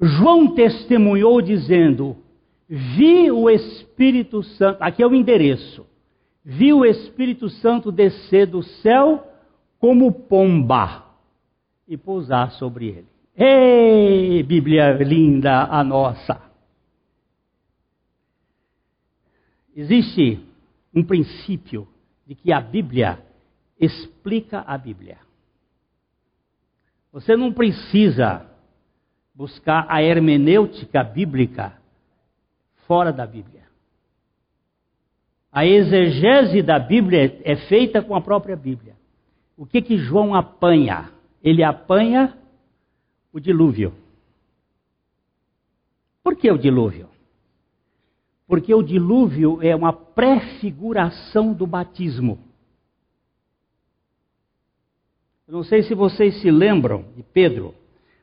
João 0.00 0.54
testemunhou 0.54 1.42
dizendo: 1.42 2.16
Vi 2.66 3.30
o 3.30 3.50
Espírito 3.50 4.42
Santo, 4.42 4.82
aqui 4.82 5.02
é 5.02 5.06
o 5.06 5.14
endereço. 5.14 5.86
Vi 6.42 6.72
o 6.72 6.84
Espírito 6.84 7.50
Santo 7.50 7.92
descer 7.92 8.46
do 8.46 8.62
céu 8.62 9.26
como 9.78 10.10
pomba 10.10 11.04
e 11.86 11.98
pousar 11.98 12.52
sobre 12.52 12.88
ele. 12.88 13.06
Ei, 13.36 14.42
Bíblia 14.42 14.92
linda 14.92 15.64
a 15.64 15.84
nossa! 15.84 16.40
Existe 19.76 20.40
um 20.94 21.04
princípio 21.04 21.86
de 22.30 22.36
que 22.36 22.52
a 22.52 22.60
Bíblia 22.60 23.18
explica 23.76 24.60
a 24.60 24.78
Bíblia. 24.78 25.18
Você 27.12 27.36
não 27.36 27.52
precisa 27.52 28.48
buscar 29.34 29.84
a 29.88 30.00
hermenêutica 30.00 31.02
bíblica 31.02 31.76
fora 32.86 33.12
da 33.12 33.26
Bíblia. 33.26 33.64
A 35.50 35.66
exegese 35.66 36.62
da 36.62 36.78
Bíblia 36.78 37.40
é 37.42 37.56
feita 37.66 38.00
com 38.00 38.14
a 38.14 38.20
própria 38.20 38.54
Bíblia. 38.54 38.94
O 39.56 39.66
que 39.66 39.82
que 39.82 39.98
João 39.98 40.32
apanha? 40.32 41.10
Ele 41.42 41.64
apanha 41.64 42.38
o 43.32 43.40
dilúvio. 43.40 43.92
Por 46.22 46.36
que 46.36 46.48
o 46.48 46.56
dilúvio? 46.56 47.08
Porque 48.50 48.74
o 48.74 48.82
dilúvio 48.82 49.60
é 49.62 49.76
uma 49.76 49.92
prefiguração 49.92 51.52
do 51.52 51.68
batismo. 51.68 52.36
Eu 55.46 55.54
não 55.54 55.62
sei 55.62 55.84
se 55.84 55.94
vocês 55.94 56.40
se 56.40 56.50
lembram 56.50 57.04
de 57.16 57.22
Pedro. 57.22 57.72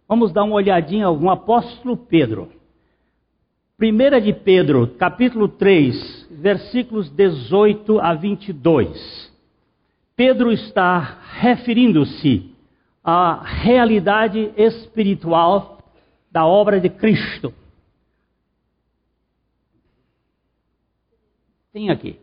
Vamos 0.05 0.33
dar 0.33 0.43
uma 0.43 0.55
olhadinha 0.55 1.09
no 1.09 1.29
apóstolo 1.29 1.95
Pedro. 1.95 2.49
Primeira 3.77 4.19
de 4.19 4.33
Pedro, 4.33 4.87
capítulo 4.97 5.47
3, 5.47 6.27
versículos 6.29 7.09
18 7.09 7.97
a 7.97 8.13
22. 8.13 9.33
Pedro 10.13 10.51
está 10.51 11.21
referindo-se 11.39 12.51
à 13.01 13.43
realidade 13.45 14.51
espiritual 14.57 15.77
da 16.29 16.45
obra 16.45 16.81
de 16.81 16.89
Cristo. 16.89 17.53
Tem 21.77 21.91
aqui. 21.91 22.15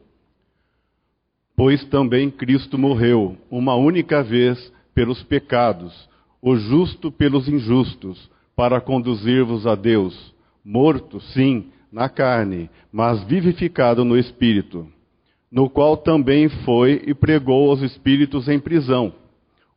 Pois 1.57 1.85
também 1.85 2.29
Cristo 2.29 2.77
morreu 2.77 3.37
uma 3.49 3.77
única 3.77 4.21
vez 4.21 4.73
pelos 4.93 5.23
pecados, 5.23 6.09
o 6.43 6.57
justo 6.57 7.13
pelos 7.13 7.47
injustos, 7.47 8.29
para 8.57 8.81
conduzir-vos 8.81 9.65
a 9.65 9.77
Deus, 9.77 10.35
morto, 10.65 11.21
sim, 11.21 11.67
na 11.93 12.09
carne, 12.09 12.69
mas 12.93 13.23
vivificado 13.23 14.05
no 14.05 14.19
espírito, 14.19 14.89
no 15.53 15.71
qual 15.71 15.99
também 15.99 16.49
foi 16.49 17.05
e 17.07 17.15
pregou 17.15 17.71
aos 17.71 17.81
espíritos 17.81 18.49
em 18.49 18.59
prisão, 18.59 19.15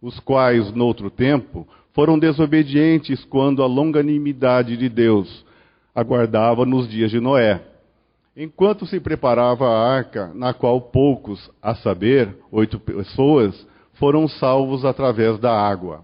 os 0.01 0.19
quais, 0.19 0.73
noutro 0.73 1.11
tempo, 1.11 1.67
foram 1.93 2.17
desobedientes 2.17 3.23
quando 3.25 3.61
a 3.61 3.67
longanimidade 3.67 4.75
de 4.75 4.89
Deus 4.89 5.45
aguardava 5.93 6.65
nos 6.65 6.89
dias 6.89 7.11
de 7.11 7.19
Noé. 7.19 7.76
Enquanto 8.39 8.85
se 8.85 8.99
preparava 8.99 9.67
a 9.67 9.95
arca, 9.95 10.31
na 10.35 10.53
qual 10.53 10.79
poucos, 10.79 11.49
a 11.59 11.73
saber, 11.73 12.37
oito 12.51 12.79
pessoas, 12.79 13.67
foram 13.93 14.27
salvos 14.27 14.85
através 14.85 15.39
da 15.39 15.51
água, 15.51 16.03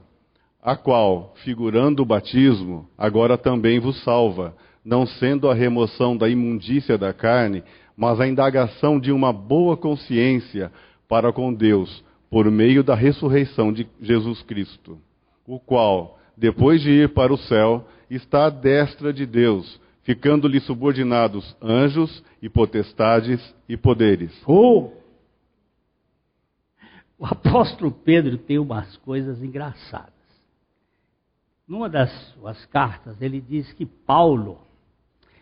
a 0.60 0.76
qual, 0.76 1.36
figurando 1.43 2.02
o 2.02 2.06
batismo, 2.06 2.89
agora 2.98 3.38
também 3.38 3.80
vos 3.80 4.04
salva, 4.04 4.56
não 4.84 5.06
sendo 5.06 5.48
a 5.48 5.54
remoção 5.54 6.17
da 6.17 6.28
imundícia 6.28 6.98
da 6.98 7.13
carne, 7.13 7.63
mas 7.96 8.19
a 8.19 8.28
indagação 8.28 9.00
de 9.00 9.12
uma 9.12 9.32
boa 9.32 9.78
consciência 9.78 10.72
para 11.08 11.32
com 11.32 11.54
Deus, 11.54 12.04
por 12.32 12.50
meio 12.50 12.84
da 12.84 12.96
ressurreição 12.96 13.72
de 13.72 13.88
Jesus 14.02 14.41
Cristo, 14.41 14.98
o 15.46 15.60
qual, 15.60 16.17
depois 16.36 16.82
de 16.82 16.89
ir 16.89 17.10
para 17.10 17.32
o 17.32 17.38
céu, 17.38 17.86
está 18.10 18.48
à 18.48 18.50
destra 18.50 19.13
de 19.13 19.28
Deus, 19.28 19.80
ficando-lhe 20.04 20.60
subordinados 20.60 21.56
anjos 21.62 22.24
e 22.42 22.50
potestades 22.50 23.42
e 23.68 23.76
poderes. 23.76 24.32
Oh! 24.46 24.92
O 27.18 27.26
apóstolo 27.26 27.92
Pedro 27.92 28.38
tem 28.38 28.60
umas 28.60 28.98
coisas 28.98 29.42
engraçadas. 29.42 30.12
Numa 31.66 31.89
das 31.89 32.12
suas 32.34 32.66
cartas, 32.66 33.22
ele 33.22 33.39
diz 33.39 33.72
que 33.74 33.86
Paulo 33.86 34.60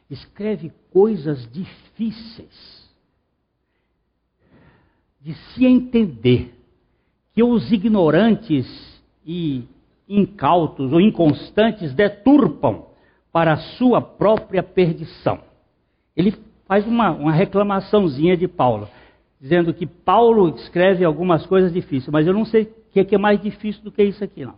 escreve 0.09 0.71
coisas 0.91 1.51
difíceis 1.51 2.81
de 5.19 5.33
se 5.33 5.65
entender, 5.65 6.53
que 7.33 7.41
os 7.41 7.71
ignorantes 7.71 8.67
e 9.25 9.63
incautos 10.07 10.91
ou 10.91 10.99
inconstantes 10.99 11.93
deturpam 11.93 12.90
para 13.31 13.53
a 13.53 13.57
sua 13.57 14.01
própria 14.01 14.61
perdição. 14.61 15.39
Ele 16.15 16.33
faz 16.67 16.85
uma, 16.85 17.11
uma 17.11 17.31
reclamaçãozinha 17.31 18.35
de 18.35 18.47
Paulo, 18.47 18.89
dizendo 19.39 19.73
que 19.73 19.85
Paulo 19.85 20.49
escreve 20.55 21.03
algumas 21.03 21.45
coisas 21.45 21.73
difíceis, 21.73 22.11
mas 22.11 22.27
eu 22.27 22.33
não 22.33 22.45
sei 22.45 22.63
o 22.63 22.91
que 22.91 22.99
é, 22.99 23.05
que 23.05 23.15
é 23.15 23.17
mais 23.17 23.41
difícil 23.41 23.83
do 23.83 23.91
que 23.91 24.03
isso 24.03 24.23
aqui, 24.23 24.45
não. 24.45 24.55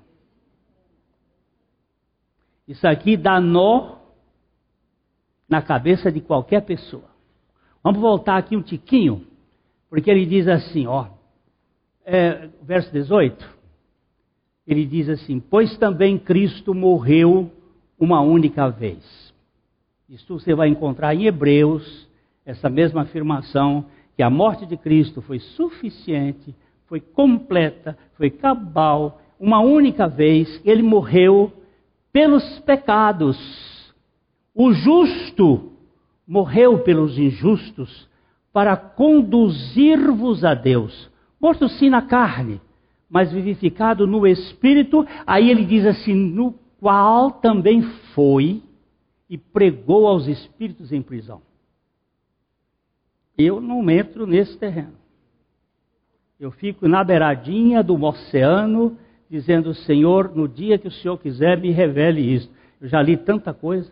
Isso 2.68 2.88
aqui 2.88 3.18
dá 3.18 3.40
nó 3.40 3.98
na 5.48 5.62
cabeça 5.62 6.12
de 6.12 6.22
qualquer 6.22 6.62
pessoa. 6.62 7.12
Vamos 7.84 8.00
voltar 8.00 8.38
aqui 8.38 8.56
um 8.56 8.62
tiquinho, 8.62 9.28
porque 9.90 10.10
ele 10.10 10.26
diz 10.26 10.48
assim, 10.48 10.88
ó, 10.88 11.08
é, 12.06 12.50
verso 12.64 12.92
18, 12.92 13.54
ele 14.66 14.86
diz 14.86 15.10
assim: 15.10 15.40
Pois 15.40 15.78
também 15.78 16.18
Cristo 16.18 16.74
morreu 16.74 17.52
uma 18.04 18.22
única 18.22 18.70
vez. 18.70 19.34
Isso 20.10 20.40
você 20.40 20.54
vai 20.54 20.68
encontrar 20.68 21.16
em 21.16 21.26
Hebreus, 21.26 22.08
essa 22.46 22.70
mesma 22.70 23.02
afirmação, 23.02 23.86
que 24.16 24.22
a 24.22 24.30
morte 24.30 24.66
de 24.66 24.78
Cristo 24.78 25.22
foi 25.22 25.40
suficiente, 25.40 26.54
foi 26.88 27.00
completa, 27.00 27.98
foi 28.16 28.30
cabal, 28.30 29.22
uma 29.40 29.60
única 29.60 30.08
vez, 30.08 30.62
ele 30.64 30.84
morreu 30.84 31.52
pelos 32.12 32.60
pecados 32.60 33.74
o 34.56 34.72
justo 34.72 35.72
morreu 36.28 36.80
pelos 36.80 37.18
injustos 37.18 38.08
para 38.52 38.78
conduzir-vos 38.78 40.46
a 40.46 40.54
Deus. 40.54 41.10
Morto 41.42 41.68
sim 41.68 41.90
na 41.90 42.04
carne, 42.04 42.62
mas 43.10 43.32
vivificado 43.32 44.06
no 44.06 44.28
espírito. 44.28 45.06
Aí 45.26 45.50
ele 45.50 45.66
diz 45.66 45.86
assim: 45.88 46.14
no 46.14 46.54
qual 46.84 47.32
também 47.32 47.82
foi 48.14 48.62
e 49.30 49.38
pregou 49.38 50.06
aos 50.06 50.28
espíritos 50.28 50.92
em 50.92 51.02
prisão. 51.02 51.42
Eu 53.38 53.62
não 53.62 53.90
entro 53.90 54.28
nesse 54.28 54.58
terreno. 54.58 54.92
Eu 56.38 56.52
fico 56.52 56.86
na 56.86 57.02
beiradinha 57.02 57.82
do 57.82 57.96
oceano, 58.04 58.98
dizendo: 59.30 59.74
Senhor, 59.74 60.36
no 60.36 60.46
dia 60.46 60.78
que 60.78 60.90
o 60.90 60.92
Senhor 60.92 61.18
quiser, 61.18 61.58
me 61.58 61.72
revele 61.72 62.20
isso. 62.20 62.52
Eu 62.82 62.90
já 62.90 63.02
li 63.02 63.16
tanta 63.16 63.54
coisa. 63.54 63.90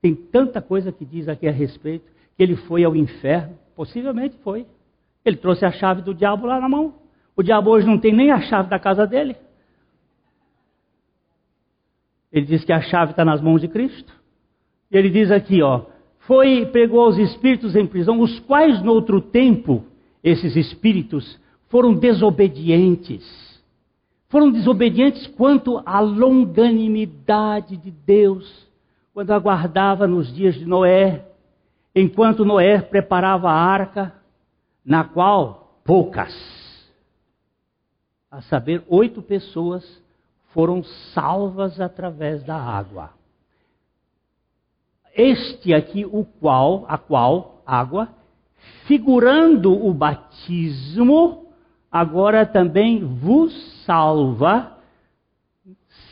Tem 0.00 0.14
tanta 0.14 0.62
coisa 0.62 0.90
que 0.90 1.04
diz 1.04 1.28
aqui 1.28 1.46
a 1.46 1.52
respeito, 1.52 2.10
que 2.34 2.42
ele 2.42 2.56
foi 2.56 2.82
ao 2.82 2.96
inferno. 2.96 3.58
Possivelmente 3.76 4.38
foi. 4.38 4.66
Ele 5.22 5.36
trouxe 5.36 5.66
a 5.66 5.70
chave 5.70 6.00
do 6.00 6.14
diabo 6.14 6.46
lá 6.46 6.58
na 6.58 6.68
mão. 6.68 6.94
O 7.36 7.42
diabo 7.42 7.68
hoje 7.68 7.86
não 7.86 7.98
tem 7.98 8.14
nem 8.14 8.30
a 8.30 8.40
chave 8.40 8.70
da 8.70 8.78
casa 8.78 9.06
dele. 9.06 9.36
Ele 12.32 12.46
diz 12.46 12.64
que 12.64 12.72
a 12.72 12.80
chave 12.80 13.12
está 13.12 13.24
nas 13.24 13.40
mãos 13.40 13.60
de 13.60 13.68
Cristo. 13.68 14.12
E 14.90 14.96
ele 14.96 15.10
diz 15.10 15.30
aqui, 15.30 15.62
ó, 15.62 15.82
foi 16.20 16.66
pegou 16.66 17.08
os 17.08 17.18
espíritos 17.18 17.76
em 17.76 17.86
prisão, 17.86 18.20
os 18.20 18.40
quais 18.40 18.82
no 18.82 18.92
outro 18.92 19.20
tempo 19.20 19.84
esses 20.24 20.56
espíritos 20.56 21.38
foram 21.68 21.94
desobedientes. 21.94 23.22
Foram 24.28 24.50
desobedientes 24.50 25.26
quanto 25.26 25.82
à 25.84 26.00
longanimidade 26.00 27.76
de 27.76 27.90
Deus 27.90 28.70
quando 29.12 29.30
aguardava 29.32 30.06
nos 30.06 30.34
dias 30.34 30.54
de 30.54 30.64
Noé, 30.64 31.26
enquanto 31.94 32.46
Noé 32.46 32.80
preparava 32.80 33.50
a 33.50 33.54
arca, 33.54 34.14
na 34.84 35.04
qual 35.04 35.80
poucas, 35.84 36.32
a 38.30 38.40
saber, 38.42 38.82
oito 38.88 39.20
pessoas 39.20 40.01
foram 40.52 40.82
salvas 41.14 41.80
através 41.80 42.42
da 42.44 42.56
água. 42.56 43.10
Este 45.14 45.74
aqui, 45.74 46.04
o 46.04 46.24
qual, 46.24 46.84
a 46.88 46.96
qual, 46.96 47.62
água, 47.66 48.08
figurando 48.86 49.72
o 49.72 49.92
batismo, 49.92 51.48
agora 51.90 52.46
também 52.46 53.04
vos 53.04 53.52
salva 53.84 54.78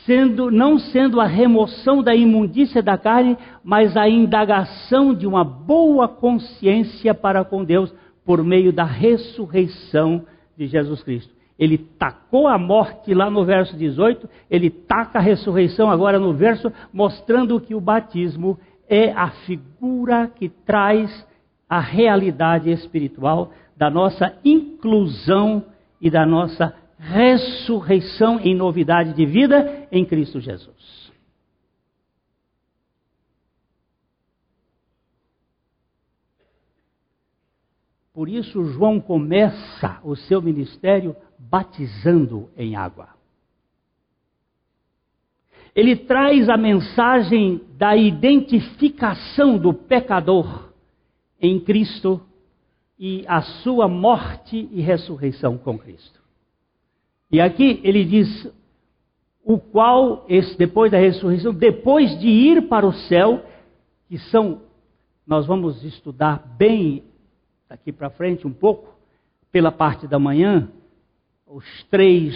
sendo, 0.05 0.51
não 0.51 0.77
sendo 0.77 1.19
a 1.19 1.25
remoção 1.25 2.03
da 2.03 2.15
imundícia 2.15 2.81
da 2.81 2.97
carne, 2.97 3.37
mas 3.63 3.95
a 3.95 4.07
indagação 4.09 5.13
de 5.13 5.27
uma 5.27 5.43
boa 5.43 6.07
consciência 6.07 7.13
para 7.13 7.43
com 7.43 7.63
Deus 7.63 7.93
por 8.25 8.43
meio 8.43 8.71
da 8.71 8.83
ressurreição 8.83 10.25
de 10.57 10.67
Jesus 10.67 11.03
Cristo. 11.03 11.40
Ele 11.61 11.77
tacou 11.77 12.47
a 12.47 12.57
morte 12.57 13.13
lá 13.13 13.29
no 13.29 13.45
verso 13.45 13.77
18, 13.77 14.27
ele 14.49 14.71
taca 14.71 15.19
a 15.19 15.21
ressurreição 15.21 15.91
agora 15.91 16.17
no 16.17 16.33
verso, 16.33 16.73
mostrando 16.91 17.61
que 17.61 17.75
o 17.75 17.79
batismo 17.79 18.57
é 18.89 19.11
a 19.11 19.29
figura 19.45 20.27
que 20.27 20.49
traz 20.49 21.23
a 21.69 21.79
realidade 21.79 22.71
espiritual 22.71 23.51
da 23.77 23.91
nossa 23.91 24.35
inclusão 24.43 25.63
e 26.01 26.09
da 26.09 26.25
nossa 26.25 26.73
ressurreição 26.97 28.39
em 28.39 28.55
novidade 28.55 29.13
de 29.13 29.23
vida 29.23 29.87
em 29.91 30.03
Cristo 30.03 30.39
Jesus. 30.39 31.11
Por 38.11 38.27
isso, 38.27 38.65
João 38.65 38.99
começa 38.99 39.99
o 40.03 40.15
seu 40.15 40.41
ministério 40.41 41.15
batizando 41.51 42.49
em 42.55 42.77
água. 42.77 43.09
Ele 45.75 45.97
traz 45.97 46.47
a 46.47 46.55
mensagem 46.55 47.61
da 47.77 47.95
identificação 47.95 49.57
do 49.57 49.73
pecador 49.73 50.71
em 51.41 51.59
Cristo 51.59 52.21
e 52.97 53.25
a 53.27 53.41
sua 53.41 53.89
morte 53.89 54.69
e 54.71 54.79
ressurreição 54.79 55.57
com 55.57 55.77
Cristo. 55.77 56.21
E 57.29 57.41
aqui 57.41 57.81
ele 57.83 58.05
diz: 58.05 58.49
o 59.43 59.57
qual, 59.57 60.25
depois 60.57 60.91
da 60.91 60.97
ressurreição, 60.97 61.53
depois 61.53 62.17
de 62.19 62.27
ir 62.27 62.69
para 62.69 62.85
o 62.85 62.93
céu, 62.93 63.45
que 64.07 64.17
são, 64.17 64.61
nós 65.27 65.45
vamos 65.45 65.83
estudar 65.83 66.55
bem 66.57 67.03
daqui 67.67 67.91
para 67.91 68.09
frente 68.09 68.45
um 68.45 68.53
pouco, 68.53 68.93
pela 69.51 69.71
parte 69.71 70.05
da 70.05 70.19
manhã, 70.19 70.69
os 71.53 71.65
três 71.89 72.33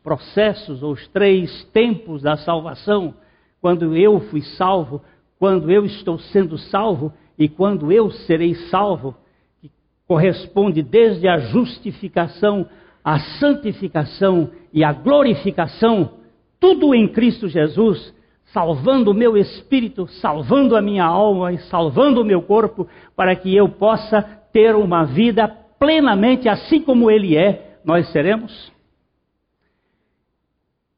processos, 0.00 0.80
os 0.80 1.08
três 1.08 1.64
tempos 1.72 2.22
da 2.22 2.36
salvação, 2.36 3.14
quando 3.60 3.96
eu 3.96 4.20
fui 4.20 4.42
salvo, 4.42 5.02
quando 5.40 5.72
eu 5.72 5.84
estou 5.84 6.18
sendo 6.18 6.56
salvo 6.56 7.12
e 7.36 7.48
quando 7.48 7.90
eu 7.90 8.12
serei 8.12 8.54
salvo, 8.70 9.16
que 9.60 9.68
corresponde 10.06 10.82
desde 10.82 11.26
a 11.26 11.38
justificação 11.38 12.68
a 13.02 13.18
santificação 13.18 14.50
e 14.72 14.82
a 14.84 14.92
glorificação, 14.92 16.12
tudo 16.58 16.94
em 16.94 17.08
Cristo 17.08 17.48
Jesus, 17.48 18.14
salvando 18.46 19.10
o 19.10 19.14
meu 19.14 19.36
espírito, 19.36 20.06
salvando 20.06 20.76
a 20.76 20.80
minha 20.80 21.04
alma 21.04 21.52
e 21.52 21.58
salvando 21.58 22.22
o 22.22 22.24
meu 22.24 22.40
corpo, 22.40 22.88
para 23.16 23.34
que 23.34 23.54
eu 23.54 23.68
possa 23.68 24.22
ter 24.52 24.74
uma 24.74 25.04
vida 25.04 25.48
plenamente 25.78 26.48
assim 26.48 26.80
como 26.80 27.10
Ele 27.10 27.36
é, 27.36 27.73
nós 27.84 28.10
seremos? 28.10 28.72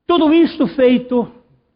Tudo 0.07 0.33
isto 0.33 0.69
feito 0.69 1.31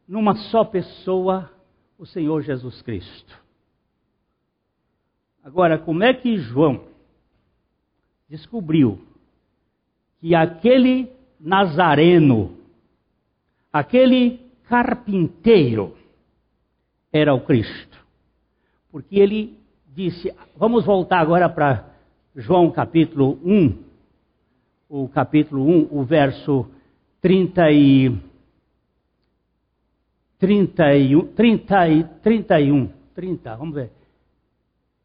numa 0.07 0.37
só 0.37 0.65
pessoa, 0.65 1.51
o 1.99 2.07
Senhor 2.07 2.43
Jesus 2.43 2.81
Cristo. 2.83 3.39
Agora, 5.43 5.79
como 5.79 6.05
é 6.05 6.15
que 6.15 6.37
João 6.39 6.85
descobriu 8.29 9.01
que 10.21 10.35
aquele 10.35 11.11
nazareno, 11.41 12.57
aquele 13.73 14.39
carpinteiro, 14.69 15.97
era 17.13 17.35
o 17.35 17.41
Cristo? 17.41 17.99
Porque 18.93 19.19
ele 19.19 19.59
disse, 19.89 20.33
vamos 20.57 20.85
voltar 20.85 21.21
agora 21.21 21.49
para 21.49 21.91
João 22.37 22.71
capítulo 22.71 23.41
1, 23.45 23.90
o 24.91 25.09
capítulo 25.09 25.65
1, 25.65 25.89
o 25.93 26.03
verso 26.03 26.67
30 27.23 27.71
e 27.71 28.13
31, 30.41 31.27
30 31.29 31.89
e 31.89 32.05
31, 32.21 32.91
30, 33.15 33.57
vamos 33.57 33.75
ver. 33.77 33.93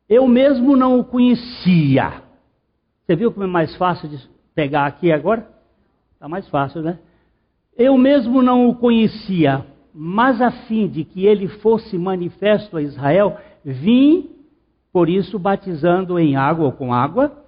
Eu 0.10 0.28
mesmo 0.28 0.76
não 0.76 1.00
o 1.00 1.04
conhecia. 1.04 2.24
Você 3.06 3.16
viu 3.16 3.32
como 3.32 3.44
é 3.46 3.48
mais 3.48 3.76
fácil 3.76 4.10
de 4.10 4.18
pegar 4.56 4.88
aqui 4.88 5.12
agora? 5.12 5.48
Está 6.14 6.28
mais 6.28 6.50
fácil, 6.50 6.82
né? 6.82 6.98
Eu 7.78 7.96
mesmo 7.96 8.42
não 8.42 8.68
o 8.68 8.76
conhecia, 8.76 9.64
mas 9.94 10.42
a 10.42 10.50
fim 10.50 10.88
de 10.88 11.04
que 11.04 11.28
ele 11.28 11.48
fosse 11.48 11.96
manifesto 11.96 12.78
a 12.78 12.82
Israel, 12.82 13.38
vim, 13.64 14.32
por 14.92 15.10
isso, 15.10 15.38
batizando 15.38 16.18
em 16.18 16.36
água 16.36 16.66
ou 16.66 16.72
com 16.72 16.92
água, 16.92 17.45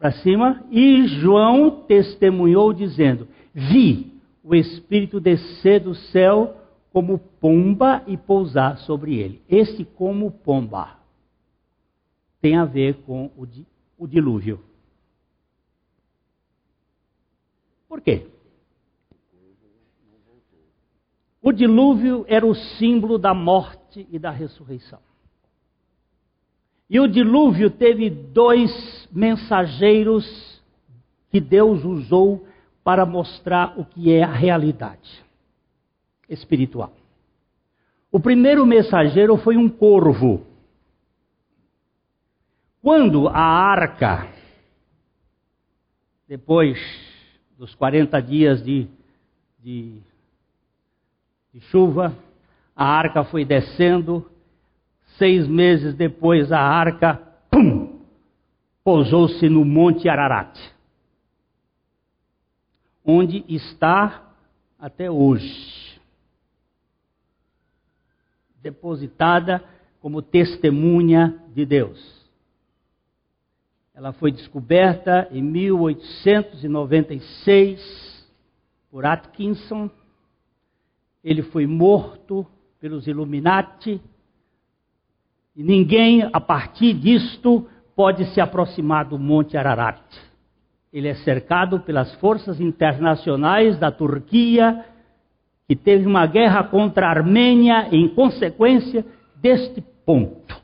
para 0.00 0.12
cima, 0.12 0.64
e 0.70 1.06
João 1.06 1.82
testemunhou, 1.82 2.72
dizendo: 2.72 3.28
Vi 3.52 4.18
o 4.42 4.54
Espírito 4.54 5.20
descer 5.20 5.80
do 5.80 5.94
céu 5.94 6.56
como 6.90 7.18
pomba 7.18 8.02
e 8.06 8.16
pousar 8.16 8.78
sobre 8.78 9.18
ele. 9.18 9.42
Esse 9.46 9.84
como 9.84 10.30
pomba 10.30 10.98
tem 12.40 12.56
a 12.56 12.64
ver 12.64 12.94
com 13.02 13.26
o, 13.36 13.46
o 13.98 14.06
dilúvio. 14.06 14.64
Por 17.86 18.00
quê? 18.00 18.26
O 21.42 21.52
dilúvio 21.52 22.24
era 22.26 22.46
o 22.46 22.54
símbolo 22.54 23.18
da 23.18 23.34
morte 23.34 24.06
e 24.10 24.18
da 24.18 24.30
ressurreição. 24.30 25.00
E 26.88 26.98
o 26.98 27.06
dilúvio 27.06 27.70
teve 27.70 28.08
dois 28.08 28.99
mensageiros 29.10 30.60
que 31.30 31.40
Deus 31.40 31.84
usou 31.84 32.46
para 32.82 33.06
mostrar 33.06 33.78
o 33.78 33.84
que 33.84 34.12
é 34.12 34.22
a 34.22 34.32
realidade 34.32 35.24
espiritual. 36.28 36.92
O 38.10 38.18
primeiro 38.18 38.66
mensageiro 38.66 39.36
foi 39.36 39.56
um 39.56 39.68
corvo. 39.68 40.44
Quando 42.82 43.28
a 43.28 43.40
arca, 43.40 44.26
depois 46.26 46.78
dos 47.58 47.74
40 47.74 48.20
dias 48.22 48.64
de, 48.64 48.88
de, 49.62 50.00
de 51.52 51.60
chuva, 51.62 52.16
a 52.74 52.84
arca 52.84 53.22
foi 53.24 53.44
descendo, 53.44 54.28
seis 55.18 55.46
meses 55.46 55.94
depois 55.94 56.50
a 56.50 56.60
arca, 56.60 57.20
pum, 57.50 57.89
pousou-se 58.90 59.48
no 59.48 59.64
Monte 59.64 60.08
Ararat, 60.08 60.58
onde 63.04 63.44
está 63.48 64.34
até 64.76 65.08
hoje, 65.08 66.00
depositada 68.60 69.64
como 70.00 70.20
testemunha 70.20 71.40
de 71.54 71.64
Deus. 71.64 72.28
Ela 73.94 74.12
foi 74.12 74.32
descoberta 74.32 75.28
em 75.30 75.40
1896 75.40 78.28
por 78.90 79.06
Atkinson. 79.06 79.88
Ele 81.22 81.44
foi 81.44 81.64
morto 81.64 82.44
pelos 82.80 83.06
Illuminati. 83.06 84.02
E 85.54 85.62
ninguém, 85.62 86.28
a 86.32 86.40
partir 86.40 86.94
disto, 86.94 87.68
pode 88.00 88.32
se 88.32 88.40
aproximar 88.40 89.04
do 89.04 89.18
Monte 89.18 89.58
Ararat. 89.58 90.00
Ele 90.90 91.06
é 91.06 91.14
cercado 91.16 91.80
pelas 91.80 92.14
forças 92.14 92.58
internacionais 92.58 93.78
da 93.78 93.92
Turquia, 93.92 94.86
que 95.68 95.76
teve 95.76 96.06
uma 96.06 96.24
guerra 96.26 96.64
contra 96.64 97.06
a 97.06 97.10
Armênia 97.10 97.90
em 97.92 98.08
consequência 98.08 99.04
deste 99.36 99.82
ponto. 100.06 100.58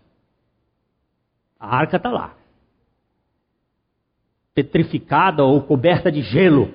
A 1.61 1.77
arca 1.77 1.99
está 1.99 2.11
lá 2.11 2.35
petrificada 4.55 5.44
ou 5.44 5.62
coberta 5.62 6.11
de 6.11 6.22
gelo. 6.22 6.72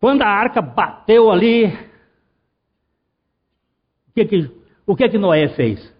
Quando 0.00 0.22
a 0.22 0.28
arca 0.28 0.60
bateu 0.60 1.30
ali, 1.30 1.66
o 4.08 4.12
que 4.12 4.24
que, 4.24 4.50
o 4.84 4.96
que, 4.96 5.08
que 5.08 5.16
Noé 5.16 5.48
fez? 5.50 5.99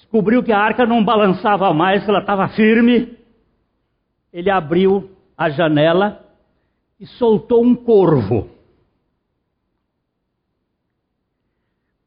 Descobriu 0.00 0.42
que 0.42 0.50
a 0.50 0.58
arca 0.58 0.86
não 0.86 1.04
balançava 1.04 1.72
mais, 1.72 2.02
que 2.02 2.10
ela 2.10 2.20
estava 2.20 2.48
firme. 2.48 3.16
Ele 4.32 4.50
abriu 4.50 5.10
a 5.36 5.50
janela 5.50 6.24
e 6.98 7.06
soltou 7.06 7.62
um 7.62 7.74
corvo. 7.74 8.48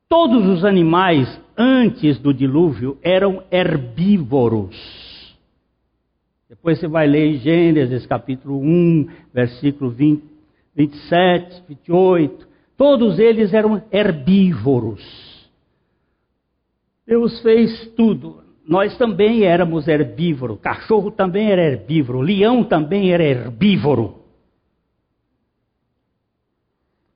Todos 0.10 0.46
os 0.46 0.66
animais 0.66 1.42
antes 1.58 2.20
do 2.20 2.34
dilúvio 2.34 2.98
eram 3.02 3.44
herbívoros. 3.52 4.76
Depois 6.50 6.80
você 6.80 6.88
vai 6.88 7.08
ler 7.08 7.36
em 7.36 7.40
Gênesis 7.40 8.06
capítulo 8.06 8.60
1, 8.60 9.08
versículo 9.34 9.90
20, 9.90 10.24
27, 10.76 11.64
28. 11.68 12.48
Todos 12.78 13.18
eles 13.18 13.54
eram 13.54 13.82
herbívoros. 13.92 15.33
Deus 17.06 17.42
fez 17.42 17.88
tudo. 17.96 18.44
Nós 18.66 18.98
também 18.98 19.44
éramos 19.44 19.88
herbívoros. 19.88 20.60
Cachorro 20.62 21.12
também 21.12 21.52
era 21.52 21.62
herbívoro. 21.62 22.22
Leão 22.22 22.64
também 22.64 23.12
era 23.12 23.24
herbívoro. 23.24 24.24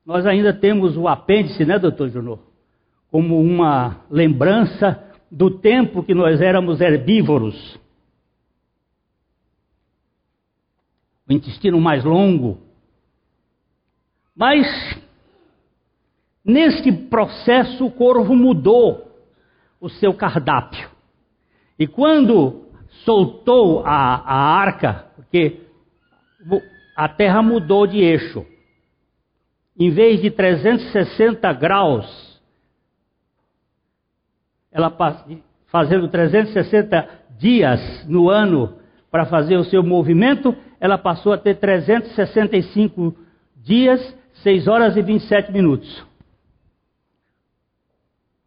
Nós 0.04 0.26
ainda 0.26 0.52
temos 0.52 0.96
o 0.96 1.08
apêndice, 1.08 1.64
né, 1.64 1.78
doutor 1.78 2.08
Junor? 2.10 2.48
como 3.10 3.40
uma 3.40 4.04
lembrança 4.10 5.04
do 5.30 5.50
tempo 5.50 6.02
que 6.02 6.14
nós 6.14 6.40
éramos 6.40 6.80
herbívoros. 6.80 7.78
O 11.28 11.32
intestino 11.32 11.80
mais 11.80 12.04
longo. 12.04 12.58
Mas, 14.34 14.66
neste 16.44 16.92
processo, 16.92 17.86
o 17.86 17.90
corvo 17.90 18.34
mudou 18.34 19.07
o 19.80 19.88
seu 19.88 20.14
cardápio. 20.14 20.88
E 21.78 21.86
quando 21.86 22.66
soltou 23.04 23.84
a, 23.84 24.16
a 24.16 24.34
arca, 24.34 25.06
porque 25.16 25.60
a 26.96 27.08
terra 27.08 27.42
mudou 27.42 27.86
de 27.86 27.98
eixo, 27.98 28.44
em 29.78 29.90
vez 29.90 30.20
de 30.20 30.30
360 30.30 31.52
graus 31.52 32.28
ela 34.70 34.96
fazendo 35.66 36.08
360 36.08 37.08
dias 37.38 38.06
no 38.06 38.28
ano 38.28 38.78
para 39.10 39.26
fazer 39.26 39.56
o 39.56 39.64
seu 39.64 39.82
movimento, 39.82 40.54
ela 40.78 40.98
passou 40.98 41.32
a 41.32 41.38
ter 41.38 41.56
365 41.56 43.14
dias, 43.56 44.16
6 44.42 44.68
horas 44.68 44.96
e 44.96 45.02
27 45.02 45.50
minutos. 45.50 46.06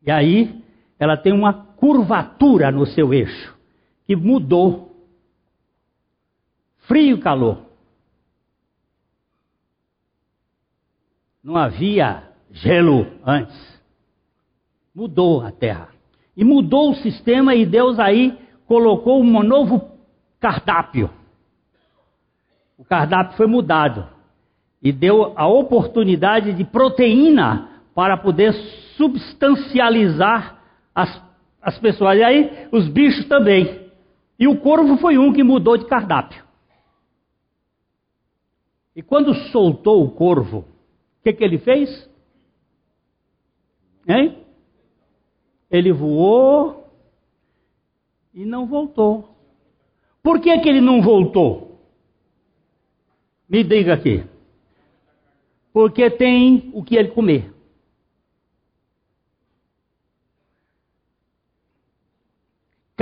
E 0.06 0.12
aí, 0.12 0.61
ela 1.02 1.18
tem 1.18 1.34
uma 1.34 1.52
curvatura 1.52 2.72
no 2.72 2.86
seu 2.86 3.12
eixo, 3.12 3.58
que 4.06 4.16
mudou. 4.16 4.96
Frio 6.82 7.18
e 7.18 7.20
calor. 7.20 7.58
Não 11.44 11.58
havia 11.58 12.22
gelo 12.52 13.08
antes. 13.26 13.82
Mudou 14.94 15.42
a 15.42 15.52
terra. 15.52 15.90
E 16.38 16.44
mudou 16.44 16.92
o 16.92 16.96
sistema 16.98 17.56
e 17.56 17.66
Deus 17.66 17.98
aí 17.98 18.38
colocou 18.68 19.24
um 19.24 19.42
novo 19.42 19.98
cardápio. 20.40 21.10
O 22.78 22.86
cardápio 22.86 23.38
foi 23.38 23.48
mudado 23.48 24.08
e 24.80 24.92
deu 24.92 25.34
a 25.36 25.48
oportunidade 25.48 26.54
de 26.54 26.64
proteína 26.64 27.82
para 27.96 28.18
poder 28.18 28.54
substancializar 28.96 30.61
as 30.94 31.32
as 31.62 31.78
pessoas. 31.78 32.18
E 32.18 32.24
aí 32.24 32.68
os 32.72 32.88
bichos 32.90 33.26
também. 33.28 33.92
E 34.40 34.48
o 34.48 34.60
corvo 34.60 34.98
foi 34.98 35.18
um 35.18 35.32
que 35.32 35.44
mudou 35.44 35.78
de 35.78 35.86
cardápio. 35.86 36.44
E 38.96 39.02
quando 39.02 39.34
soltou 39.52 40.04
o 40.04 40.12
corvo, 40.12 40.60
o 40.60 41.24
que, 41.24 41.32
que 41.32 41.44
ele 41.44 41.60
fez? 41.60 42.10
Hein? 44.08 44.44
Ele 45.70 45.94
voou 45.94 46.90
e 48.34 48.44
não 48.44 48.66
voltou. 48.66 49.30
Por 50.24 50.40
que, 50.40 50.58
que 50.60 50.68
ele 50.68 50.82
não 50.82 51.02
voltou? 51.02 51.80
Me 53.48 53.64
diga 53.64 53.94
aqui. 53.94 54.24
Porque 55.72 56.10
tem 56.10 56.72
o 56.74 56.84
que 56.84 56.96
ele 56.96 57.10
comer. 57.10 57.51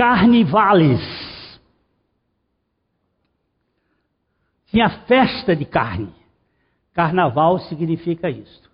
Carnivales. 0.00 1.60
Tinha 4.68 4.88
festa 5.06 5.54
de 5.54 5.66
carne. 5.66 6.14
Carnaval 6.94 7.58
significa 7.58 8.30
isto. 8.30 8.70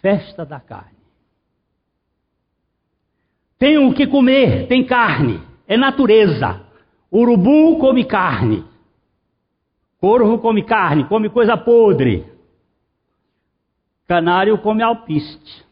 Festa 0.00 0.46
da 0.46 0.58
carne. 0.58 0.96
Tem 3.58 3.76
o 3.76 3.92
que 3.92 4.06
comer, 4.06 4.66
tem 4.66 4.86
carne, 4.86 5.38
é 5.68 5.76
natureza. 5.76 6.64
Urubu 7.12 7.78
come 7.78 8.06
carne. 8.06 8.64
Corvo 10.00 10.38
come 10.38 10.64
carne, 10.64 11.04
come 11.04 11.28
coisa 11.28 11.58
podre. 11.58 12.24
Canário 14.08 14.56
come 14.56 14.82
alpiste. 14.82 15.63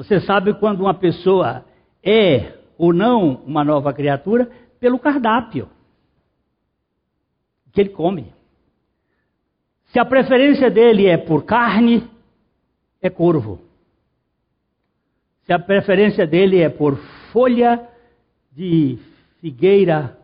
Você 0.00 0.18
sabe 0.18 0.54
quando 0.54 0.80
uma 0.80 0.94
pessoa 0.94 1.62
é 2.02 2.58
ou 2.78 2.90
não 2.90 3.34
uma 3.44 3.62
nova 3.62 3.92
criatura? 3.92 4.50
Pelo 4.80 4.98
cardápio 4.98 5.68
que 7.70 7.82
ele 7.82 7.90
come. 7.90 8.32
Se 9.92 9.98
a 9.98 10.04
preferência 10.06 10.70
dele 10.70 11.06
é 11.06 11.18
por 11.18 11.44
carne, 11.44 12.10
é 13.02 13.10
corvo. 13.10 13.60
Se 15.44 15.52
a 15.52 15.58
preferência 15.58 16.26
dele 16.26 16.62
é 16.62 16.70
por 16.70 16.96
folha 17.30 17.86
de 18.52 18.98
figueira, 19.38 20.18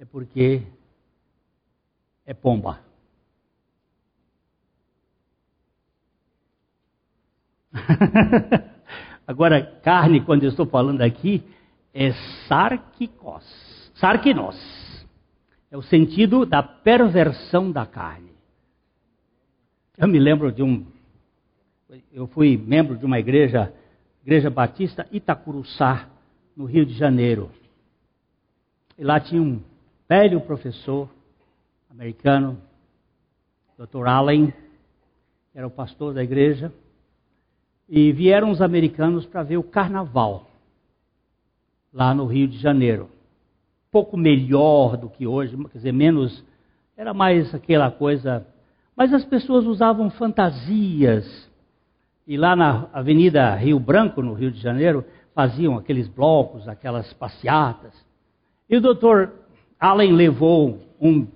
é 0.00 0.06
porque 0.06 0.62
é 2.24 2.32
pomba. 2.32 2.80
Agora, 9.26 9.62
carne, 9.82 10.20
quando 10.20 10.42
eu 10.42 10.50
estou 10.50 10.66
falando 10.66 11.00
aqui, 11.00 11.42
é 11.94 12.12
sarquicos, 12.48 13.44
sarquinos. 13.94 14.56
É 15.70 15.76
o 15.76 15.82
sentido 15.82 16.44
da 16.44 16.62
perversão 16.62 17.70
da 17.70 17.86
carne. 17.86 18.32
Eu 19.96 20.08
me 20.08 20.18
lembro 20.18 20.52
de 20.52 20.62
um. 20.62 20.86
Eu 22.12 22.26
fui 22.26 22.56
membro 22.56 22.96
de 22.96 23.04
uma 23.04 23.18
igreja, 23.18 23.72
Igreja 24.22 24.50
Batista 24.50 25.06
Itacuruçá, 25.12 26.08
no 26.56 26.64
Rio 26.64 26.84
de 26.84 26.94
Janeiro. 26.94 27.50
E 28.98 29.04
lá 29.04 29.18
tinha 29.20 29.40
um 29.40 29.62
velho 30.08 30.40
professor 30.40 31.08
americano, 31.90 32.60
Dr. 33.78 34.06
Allen, 34.06 34.52
que 35.52 35.58
era 35.58 35.66
o 35.66 35.70
pastor 35.70 36.14
da 36.14 36.22
igreja. 36.22 36.72
E 37.94 38.10
vieram 38.10 38.50
os 38.50 38.62
americanos 38.62 39.26
para 39.26 39.42
ver 39.42 39.58
o 39.58 39.62
carnaval 39.62 40.46
lá 41.92 42.14
no 42.14 42.24
Rio 42.24 42.48
de 42.48 42.56
Janeiro. 42.56 43.10
Pouco 43.90 44.16
melhor 44.16 44.96
do 44.96 45.10
que 45.10 45.26
hoje, 45.26 45.54
quer 45.70 45.76
dizer, 45.76 45.92
menos. 45.92 46.42
Era 46.96 47.12
mais 47.12 47.54
aquela 47.54 47.90
coisa. 47.90 48.46
Mas 48.96 49.12
as 49.12 49.26
pessoas 49.26 49.66
usavam 49.66 50.08
fantasias. 50.08 51.50
E 52.26 52.38
lá 52.38 52.56
na 52.56 52.88
Avenida 52.94 53.54
Rio 53.56 53.78
Branco, 53.78 54.22
no 54.22 54.32
Rio 54.32 54.50
de 54.50 54.58
Janeiro, 54.58 55.04
faziam 55.34 55.76
aqueles 55.76 56.08
blocos, 56.08 56.66
aquelas 56.66 57.12
passeatas. 57.12 57.92
E 58.70 58.76
o 58.78 58.80
doutor 58.80 59.34
Allen 59.78 60.12
levou 60.12 60.78
um 60.98 61.26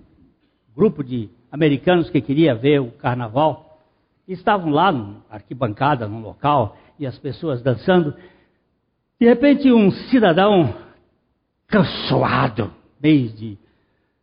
grupo 0.74 1.04
de 1.04 1.28
americanos 1.52 2.08
que 2.08 2.22
queria 2.22 2.54
ver 2.54 2.80
o 2.80 2.92
carnaval 2.92 3.65
estavam 4.28 4.70
lá 4.70 4.90
na 4.90 5.16
arquibancada, 5.30 6.08
no 6.08 6.20
local, 6.20 6.76
e 6.98 7.06
as 7.06 7.18
pessoas 7.18 7.62
dançando. 7.62 8.14
De 9.20 9.26
repente, 9.26 9.70
um 9.70 9.90
cidadão 9.90 10.74
cansado, 11.68 12.72
mês 13.00 13.36
de 13.36 13.58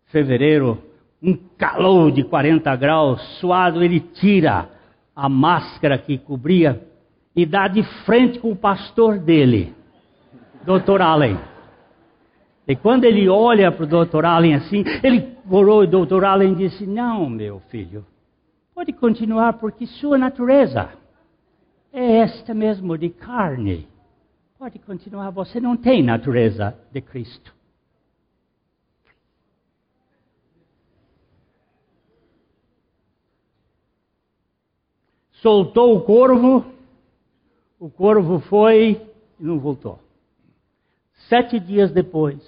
fevereiro, 0.05 0.81
um 1.21 1.35
calor 1.57 2.11
de 2.11 2.23
40 2.23 2.75
graus, 2.75 3.21
suado, 3.39 3.83
ele 3.83 3.99
tira 3.99 4.69
a 5.15 5.29
máscara 5.29 5.97
que 5.97 6.17
cobria 6.17 6.81
e 7.35 7.45
dá 7.45 7.67
de 7.67 7.83
frente 8.05 8.39
com 8.39 8.51
o 8.51 8.55
pastor 8.55 9.17
dele, 9.17 9.73
Dr. 10.63 11.01
Allen. 11.01 11.37
E 12.67 12.75
quando 12.75 13.05
ele 13.05 13.27
olha 13.27 13.71
para 13.71 13.83
o 13.83 14.05
Dr. 14.05 14.25
Allen 14.25 14.55
assim, 14.55 14.83
ele 15.03 15.35
orou 15.49 15.83
e 15.83 15.87
o 15.87 16.05
Dr. 16.05 16.23
Allen 16.23 16.53
disse: 16.53 16.85
Não, 16.85 17.29
meu 17.29 17.59
filho, 17.69 18.05
Pode 18.73 18.91
continuar, 18.93 19.53
porque 19.59 19.85
sua 19.85 20.17
natureza 20.17 20.91
é 21.91 22.17
esta 22.17 22.53
mesmo 22.53 22.97
de 22.97 23.09
carne. 23.09 23.87
Pode 24.57 24.79
continuar, 24.79 25.29
você 25.29 25.59
não 25.59 25.77
tem 25.77 26.01
natureza 26.01 26.75
de 26.91 27.01
Cristo. 27.01 27.53
Soltou 35.33 35.97
o 35.97 36.01
corvo, 36.01 36.65
o 37.77 37.89
corvo 37.89 38.39
foi 38.39 39.01
e 39.39 39.43
não 39.43 39.59
voltou. 39.59 39.99
Sete 41.27 41.59
dias 41.59 41.91
depois, 41.91 42.41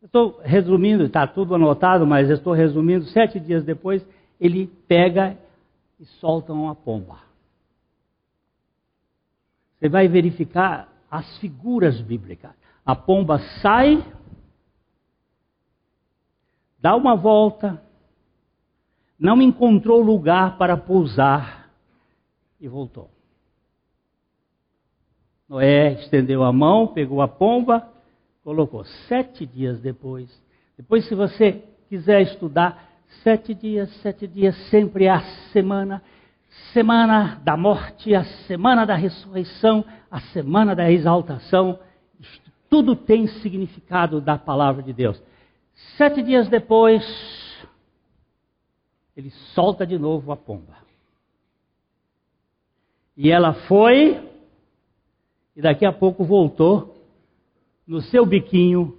estou 0.00 0.40
resumindo, 0.42 1.04
está 1.04 1.26
tudo 1.26 1.54
anotado, 1.54 2.06
mas 2.06 2.30
estou 2.30 2.52
resumindo. 2.52 3.04
Sete 3.06 3.40
dias 3.40 3.64
depois, 3.64 4.06
ele 4.40 4.66
pega 4.86 5.38
e 5.98 6.04
solta 6.20 6.52
uma 6.52 6.74
pomba. 6.74 7.18
Você 9.78 9.88
vai 9.88 10.08
verificar 10.08 10.92
as 11.10 11.38
figuras 11.38 12.00
bíblicas. 12.00 12.52
A 12.84 12.94
pomba 12.94 13.38
sai, 13.60 14.04
dá 16.80 16.96
uma 16.96 17.14
volta, 17.14 17.82
não 19.18 19.40
encontrou 19.42 20.00
lugar 20.00 20.56
para 20.58 20.76
pousar 20.76 21.70
e 22.60 22.68
voltou. 22.68 23.10
Noé 25.48 25.94
estendeu 25.94 26.44
a 26.44 26.52
mão, 26.52 26.88
pegou 26.88 27.22
a 27.22 27.28
pomba, 27.28 27.88
colocou. 28.44 28.84
Sete 29.08 29.46
dias 29.46 29.80
depois, 29.80 30.28
depois, 30.76 31.08
se 31.08 31.14
você 31.14 31.64
quiser 31.88 32.22
estudar, 32.22 32.87
Sete 33.22 33.54
dias, 33.54 33.90
sete 34.02 34.26
dias, 34.26 34.54
sempre 34.68 35.08
a 35.08 35.20
semana, 35.52 36.02
semana 36.72 37.40
da 37.42 37.56
morte, 37.56 38.14
a 38.14 38.22
semana 38.46 38.84
da 38.84 38.94
ressurreição, 38.94 39.84
a 40.10 40.20
semana 40.20 40.76
da 40.76 40.90
exaltação. 40.90 41.78
Isto 42.20 42.50
tudo 42.68 42.94
tem 42.94 43.26
significado 43.26 44.20
da 44.20 44.36
palavra 44.36 44.82
de 44.82 44.92
Deus. 44.92 45.20
Sete 45.96 46.22
dias 46.22 46.48
depois, 46.48 47.02
ele 49.16 49.30
solta 49.54 49.86
de 49.86 49.98
novo 49.98 50.30
a 50.30 50.36
pomba. 50.36 50.76
E 53.16 53.30
ela 53.30 53.54
foi, 53.66 54.30
e 55.56 55.62
daqui 55.62 55.84
a 55.84 55.92
pouco 55.92 56.24
voltou 56.24 56.94
no 57.86 58.00
seu 58.02 58.24
biquinho 58.26 58.96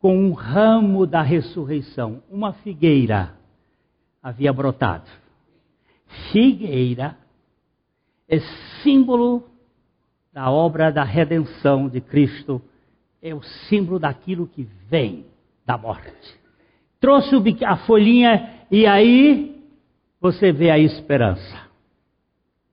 com 0.00 0.16
um 0.16 0.32
ramo 0.32 1.06
da 1.06 1.22
ressurreição, 1.22 2.22
uma 2.30 2.52
figueira 2.52 3.37
havia 4.28 4.52
brotado. 4.52 5.08
Figueira 6.30 7.16
é 8.28 8.38
símbolo 8.82 9.48
da 10.32 10.50
obra 10.50 10.92
da 10.92 11.02
redenção 11.02 11.88
de 11.88 12.00
Cristo, 12.00 12.60
é 13.22 13.34
o 13.34 13.42
símbolo 13.42 13.98
daquilo 13.98 14.46
que 14.46 14.64
vem 14.88 15.26
da 15.64 15.78
morte. 15.78 16.38
Trouxe 17.00 17.34
a 17.64 17.76
folhinha 17.78 18.66
e 18.70 18.86
aí 18.86 19.64
você 20.20 20.52
vê 20.52 20.70
a 20.70 20.78
esperança. 20.78 21.68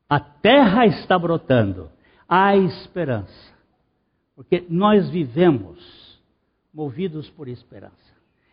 A 0.09 0.19
terra 0.19 0.85
está 0.85 1.17
brotando, 1.17 1.89
há 2.27 2.55
esperança. 2.57 3.55
Porque 4.35 4.65
nós 4.69 5.09
vivemos 5.09 6.19
movidos 6.73 7.29
por 7.29 7.47
esperança. 7.47 7.95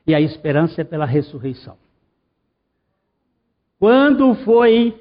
E 0.07 0.14
a 0.14 0.20
esperança 0.20 0.80
é 0.80 0.84
pela 0.84 1.05
ressurreição. 1.05 1.76
Quando 3.82 4.36
foi 4.44 4.96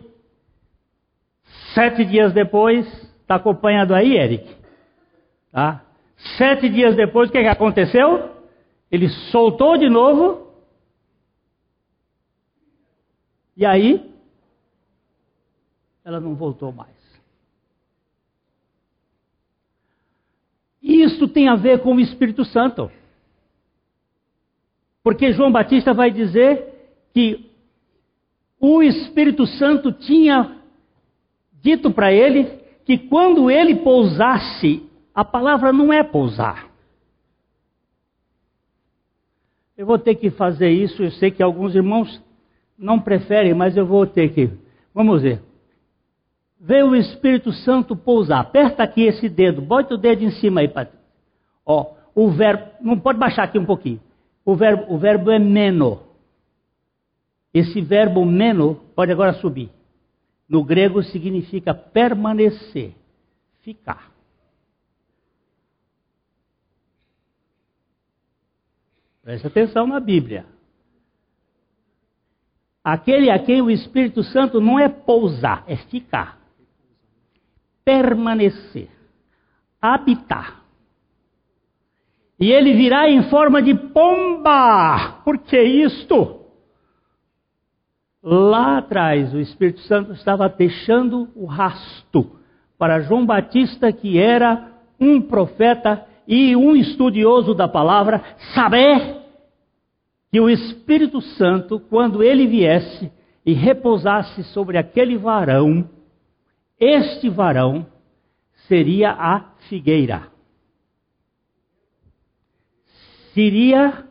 Sete 1.76 2.04
dias 2.04 2.34
depois, 2.34 2.88
está 3.22 3.36
acompanhando 3.36 3.94
aí, 3.94 4.18
Eric? 4.18 4.58
Tá? 5.52 5.86
Sete 6.36 6.68
dias 6.68 6.96
depois, 6.96 7.30
o 7.30 7.32
que, 7.32 7.44
que 7.44 7.48
aconteceu? 7.48 8.32
Ele 8.92 9.08
soltou 9.32 9.78
de 9.78 9.88
novo. 9.88 10.52
E 13.56 13.64
aí, 13.68 14.12
ela 16.04 16.20
não 16.20 16.34
voltou 16.34 16.72
mais. 16.72 16.90
Isso 20.82 21.28
tem 21.28 21.48
a 21.48 21.56
ver 21.56 21.84
com 21.84 21.94
o 21.94 22.00
Espírito 22.00 22.44
Santo. 22.44 22.92
Porque 25.04 25.34
João 25.34 25.52
Batista 25.52 25.94
vai 25.94 26.10
dizer 26.10 27.06
que 27.14 27.51
o 28.62 28.84
Espírito 28.84 29.48
Santo 29.48 29.92
tinha 29.92 30.58
dito 31.62 31.90
para 31.92 32.14
ele 32.14 32.46
que 32.86 32.98
quando 32.98 33.50
ele 33.50 33.76
pousasse, 33.78 34.84
a 35.14 35.26
palavra 35.26 35.74
não 35.74 35.92
é 35.92 36.04
pousar. 36.04 36.70
Eu 39.76 39.88
vou 39.88 39.98
ter 39.98 40.16
que 40.16 40.30
fazer 40.30 40.70
isso, 40.70 41.02
eu 41.02 41.10
sei 41.12 41.32
que 41.32 41.42
alguns 41.42 41.74
irmãos 41.74 42.22
não 42.78 43.00
preferem, 43.00 43.54
mas 43.54 43.76
eu 43.76 43.86
vou 43.86 44.06
ter 44.06 44.32
que. 44.32 44.50
Vamos 44.94 45.24
ver. 45.24 45.42
Vê 46.60 46.84
o 46.84 46.96
Espírito 46.96 47.52
Santo 47.52 47.96
pousar. 47.96 48.42
Aperta 48.42 48.84
aqui 48.84 49.02
esse 49.02 49.28
dedo, 49.28 49.60
bota 49.60 49.96
o 49.96 49.98
dedo 49.98 50.24
em 50.24 50.32
cima 50.32 50.62
aí, 50.62 50.68
Patrícia. 50.68 51.02
Ó, 51.66 51.94
o 52.14 52.30
verbo, 52.30 52.64
não 52.82 53.00
pode 53.00 53.18
baixar 53.18 53.44
aqui 53.44 53.58
um 53.58 53.66
pouquinho. 53.66 54.00
O 54.46 54.56
verbo, 54.56 54.94
o 54.94 54.98
verbo 55.00 55.32
é 55.32 55.40
meno. 55.40 56.11
Esse 57.54 57.82
verbo 57.82 58.26
meno 58.26 58.76
pode 58.96 59.12
agora 59.12 59.34
subir. 59.34 59.70
No 60.48 60.64
grego 60.64 61.04
significa 61.04 61.74
permanecer, 61.74 62.94
ficar. 63.62 64.12
Preste 69.24 69.48
atenção 69.48 69.86
na 69.86 70.00
Bíblia. 70.00 70.46
Aquele 72.84 73.30
a 73.30 73.38
quem 73.38 73.62
o 73.62 73.70
Espírito 73.70 74.24
Santo 74.24 74.60
não 74.60 74.80
é 74.80 74.90
pousar, 74.90 75.64
é 75.68 75.76
ficar. 75.76 76.40
Permanecer. 77.86 78.90
Habitar. 79.80 80.64
E 82.40 82.52
ele 82.52 82.74
virá 82.74 83.08
em 83.08 83.30
forma 83.30 83.62
de 83.62 83.76
pomba. 83.76 85.22
Por 85.24 85.38
que 85.38 85.62
isto? 85.62 86.41
Lá 88.24 88.78
atrás, 88.78 89.34
o 89.34 89.40
Espírito 89.40 89.80
Santo 89.82 90.14
estava 90.14 90.48
deixando 90.48 91.30
o 91.36 91.46
rasto 91.46 92.40
para 92.78 93.02
João 93.02 93.26
Batista, 93.26 93.92
que 93.92 94.20
era 94.20 94.72
um 95.00 95.20
profeta 95.22 96.06
e 96.28 96.56
um 96.56 96.76
estudioso 96.76 97.56
da 97.56 97.68
palavra, 97.68 98.24
saber 98.54 99.22
que 100.32 100.40
o 100.40 100.50
Espírito 100.50 101.20
Santo, 101.20 101.80
quando 101.80 102.24
ele 102.24 102.46
viesse 102.46 103.12
e 103.44 103.54
repousasse 103.54 104.44
sobre 104.46 104.78
aquele 104.78 105.18
varão, 105.18 105.90
este 106.80 107.28
varão 107.28 107.88
seria 108.68 109.12
a 109.12 109.52
figueira. 109.68 110.28
Seria 113.34 114.06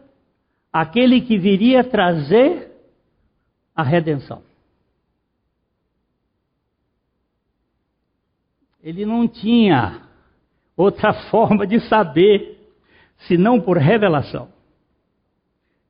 aquele 0.73 1.21
que 1.21 1.39
viria 1.39 1.85
trazer 1.85 2.70
a 3.75 3.83
redenção. 3.83 4.43
Ele 8.83 9.05
não 9.05 9.29
tinha 9.29 10.03
outra 10.77 11.13
forma 11.31 11.67
de 11.67 11.81
saber 11.81 12.59
senão 13.27 13.61
por 13.61 13.77
revelação. 13.77 14.49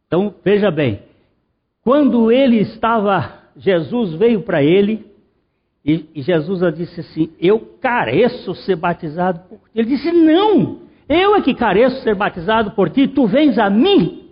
Então, 0.06 0.34
veja 0.44 0.70
bem, 0.70 1.02
quando 1.82 2.32
ele 2.32 2.56
estava, 2.56 3.44
Jesus 3.56 4.14
veio 4.14 4.42
para 4.42 4.62
ele, 4.62 5.08
e, 5.84 6.06
e 6.14 6.22
Jesus 6.22 6.60
disse 6.74 7.00
assim: 7.00 7.32
Eu 7.40 7.60
careço 7.80 8.54
ser 8.56 8.76
batizado 8.76 9.40
por 9.48 9.58
ti. 9.58 9.70
Ele 9.74 9.88
disse: 9.88 10.10
Não, 10.10 10.80
eu 11.08 11.36
é 11.36 11.42
que 11.42 11.54
careço 11.54 12.02
ser 12.02 12.14
batizado 12.14 12.72
por 12.72 12.90
ti, 12.90 13.08
tu 13.08 13.26
vens 13.26 13.56
a 13.58 13.70
mim. 13.70 14.28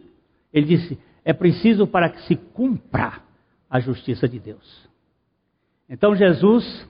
Ele 0.52 0.66
disse: 0.66 0.98
É 1.24 1.32
preciso 1.32 1.86
para 1.86 2.10
que 2.10 2.20
se 2.22 2.36
cumpra 2.36 3.27
a 3.68 3.80
justiça 3.80 4.28
de 4.28 4.38
Deus. 4.38 4.88
Então 5.88 6.14
Jesus 6.14 6.88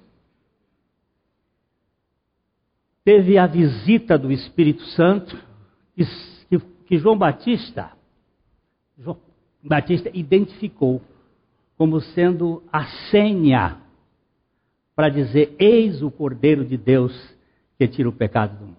teve 3.05 3.39
a 3.39 3.47
visita 3.47 4.18
do 4.18 4.31
Espírito 4.31 4.83
Santo 4.89 5.37
que, 5.95 6.59
que 6.87 6.99
João 6.99 7.16
Batista, 7.16 7.93
João 8.99 9.18
Batista 9.62 10.11
identificou 10.12 11.03
como 11.76 12.01
sendo 12.01 12.62
a 12.72 12.85
senha 13.11 13.81
para 14.95 15.09
dizer: 15.09 15.55
Eis 15.59 16.03
o 16.03 16.11
Cordeiro 16.11 16.64
de 16.64 16.76
Deus 16.76 17.12
que 17.76 17.87
tira 17.87 18.09
o 18.09 18.12
pecado 18.12 18.59
do 18.59 18.66
mundo. 18.66 18.79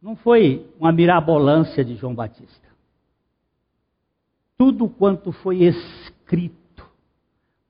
Não 0.00 0.16
foi 0.16 0.66
uma 0.78 0.90
mirabolância 0.90 1.84
de 1.84 1.94
João 1.94 2.14
Batista 2.14 2.69
tudo 4.60 4.90
quanto 4.90 5.32
foi 5.32 5.62
escrito, 5.62 6.84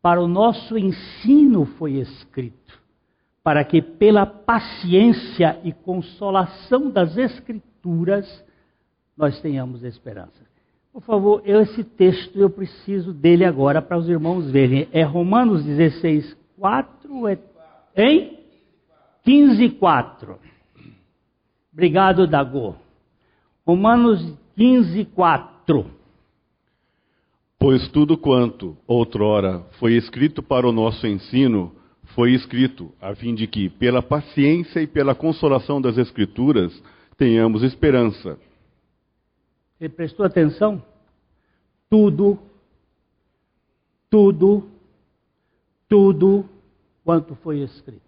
para 0.03 0.20
o 0.20 0.26
nosso 0.26 0.76
ensino 0.76 1.64
foi 1.64 1.93
escrito, 1.93 2.82
para 3.45 3.64
que 3.64 3.80
pela 3.80 4.26
paciência 4.26 5.61
e 5.62 5.72
consolação 5.72 6.91
das 6.91 7.16
Escrituras 7.16 8.45
nós 9.16 9.41
tenhamos 9.41 9.84
esperança. 9.84 10.45
Por 10.93 11.03
favor, 11.03 11.43
esse 11.45 11.84
texto 11.84 12.36
eu 12.36 12.51
preciso 12.51 13.12
dele 13.12 13.45
agora 13.45 13.80
para 13.80 13.97
os 13.97 14.09
irmãos 14.09 14.51
verem. 14.51 14.88
É 14.91 15.05
Romanos 15.05 15.64
16, 15.64 16.36
4, 16.59 17.28
é, 17.28 17.38
hein? 17.95 18.41
15, 19.22 19.70
4. 19.70 20.41
Obrigado, 21.72 22.26
Dagô. 22.26 22.74
Romanos 23.64 24.36
15, 24.57 25.05
4. 25.05 25.99
Pois 27.61 27.86
tudo 27.88 28.16
quanto 28.16 28.74
outrora 28.86 29.61
foi 29.78 29.92
escrito 29.92 30.42
para 30.42 30.66
o 30.66 30.72
nosso 30.72 31.06
ensino, 31.06 31.70
foi 32.14 32.32
escrito 32.32 32.90
a 32.98 33.14
fim 33.14 33.34
de 33.34 33.46
que, 33.46 33.68
pela 33.68 34.02
paciência 34.02 34.80
e 34.80 34.86
pela 34.86 35.14
consolação 35.14 35.78
das 35.78 35.98
Escrituras, 35.98 36.72
tenhamos 37.18 37.62
esperança. 37.62 38.38
Você 39.76 39.90
prestou 39.90 40.24
atenção? 40.24 40.82
Tudo, 41.90 42.38
tudo, 44.08 44.66
tudo 45.86 46.48
quanto 47.04 47.34
foi 47.36 47.58
escrito. 47.58 48.00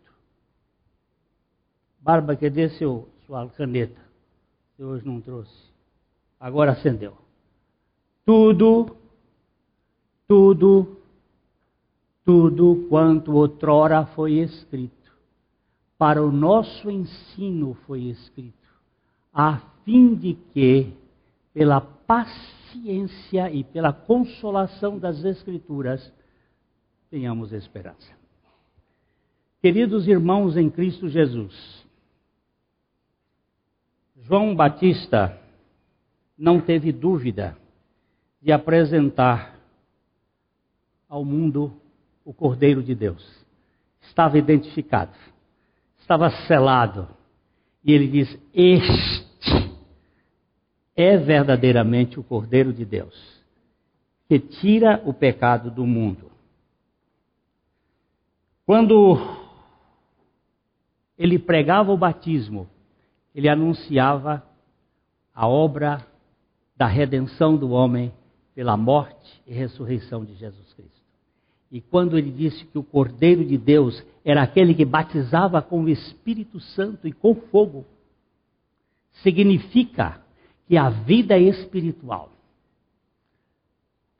Barba, 2.00 2.34
cadê 2.36 2.70
seu, 2.70 3.06
sua 3.26 3.46
caneta? 3.50 4.00
Você 4.70 4.82
hoje 4.82 5.06
não 5.06 5.20
trouxe. 5.20 5.70
Agora 6.40 6.72
acendeu. 6.72 7.18
Tudo 8.24 9.01
tudo, 10.26 10.98
tudo 12.24 12.86
quanto 12.88 13.34
outrora 13.34 14.06
foi 14.06 14.34
escrito, 14.34 15.12
para 15.98 16.22
o 16.22 16.32
nosso 16.32 16.90
ensino 16.90 17.74
foi 17.86 18.02
escrito, 18.04 18.68
a 19.32 19.58
fim 19.84 20.14
de 20.14 20.34
que, 20.34 20.92
pela 21.54 21.80
paciência 21.80 23.50
e 23.50 23.64
pela 23.64 23.92
consolação 23.92 24.98
das 24.98 25.24
Escrituras, 25.24 26.12
tenhamos 27.10 27.52
esperança. 27.52 28.12
Queridos 29.60 30.08
irmãos 30.08 30.56
em 30.56 30.68
Cristo 30.68 31.08
Jesus, 31.08 31.86
João 34.16 34.56
Batista 34.56 35.38
não 36.36 36.60
teve 36.60 36.90
dúvida 36.90 37.56
de 38.40 38.50
apresentar 38.50 39.61
ao 41.12 41.26
mundo 41.26 41.78
o 42.24 42.32
Cordeiro 42.32 42.82
de 42.82 42.94
Deus. 42.94 43.22
Estava 44.00 44.38
identificado, 44.38 45.12
estava 45.98 46.30
selado. 46.46 47.06
E 47.84 47.92
ele 47.92 48.08
diz: 48.08 48.38
Este 48.54 49.70
é 50.96 51.18
verdadeiramente 51.18 52.18
o 52.18 52.24
Cordeiro 52.24 52.72
de 52.72 52.86
Deus, 52.86 53.42
que 54.26 54.38
tira 54.38 55.02
o 55.04 55.12
pecado 55.12 55.70
do 55.70 55.86
mundo. 55.86 56.32
Quando 58.64 59.18
ele 61.18 61.38
pregava 61.38 61.92
o 61.92 61.98
batismo, 61.98 62.66
ele 63.34 63.50
anunciava 63.50 64.42
a 65.34 65.46
obra 65.46 66.06
da 66.74 66.86
redenção 66.86 67.54
do 67.54 67.70
homem 67.70 68.10
pela 68.54 68.78
morte 68.78 69.42
e 69.46 69.52
ressurreição 69.52 70.24
de 70.24 70.34
Jesus 70.36 70.72
Cristo. 70.72 70.91
E 71.72 71.80
quando 71.80 72.18
ele 72.18 72.30
disse 72.30 72.66
que 72.66 72.78
o 72.78 72.82
Cordeiro 72.82 73.42
de 73.42 73.56
Deus 73.56 74.04
era 74.22 74.42
aquele 74.42 74.74
que 74.74 74.84
batizava 74.84 75.62
com 75.62 75.82
o 75.82 75.88
Espírito 75.88 76.60
Santo 76.60 77.08
e 77.08 77.12
com 77.12 77.34
fogo, 77.34 77.86
significa 79.22 80.20
que 80.68 80.76
a 80.76 80.90
vida 80.90 81.38
espiritual, 81.38 82.30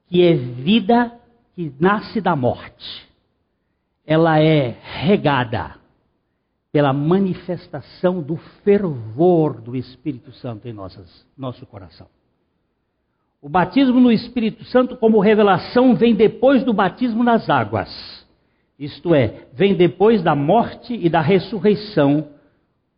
que 0.08 0.22
é 0.22 0.34
vida 0.34 1.20
que 1.54 1.70
nasce 1.78 2.22
da 2.22 2.34
morte, 2.34 3.06
ela 4.06 4.40
é 4.40 4.70
regada 4.82 5.76
pela 6.72 6.94
manifestação 6.94 8.22
do 8.22 8.38
fervor 8.64 9.60
do 9.60 9.76
Espírito 9.76 10.32
Santo 10.32 10.66
em 10.66 10.72
nossas, 10.72 11.26
nosso 11.36 11.66
coração. 11.66 12.08
O 13.42 13.48
batismo 13.48 13.98
no 13.98 14.12
Espírito 14.12 14.64
Santo, 14.66 14.96
como 14.96 15.18
revelação, 15.18 15.96
vem 15.96 16.14
depois 16.14 16.62
do 16.62 16.72
batismo 16.72 17.24
nas 17.24 17.50
águas. 17.50 18.24
Isto 18.78 19.16
é, 19.16 19.48
vem 19.52 19.74
depois 19.74 20.22
da 20.22 20.32
morte 20.36 20.94
e 20.94 21.08
da 21.08 21.20
ressurreição 21.20 22.28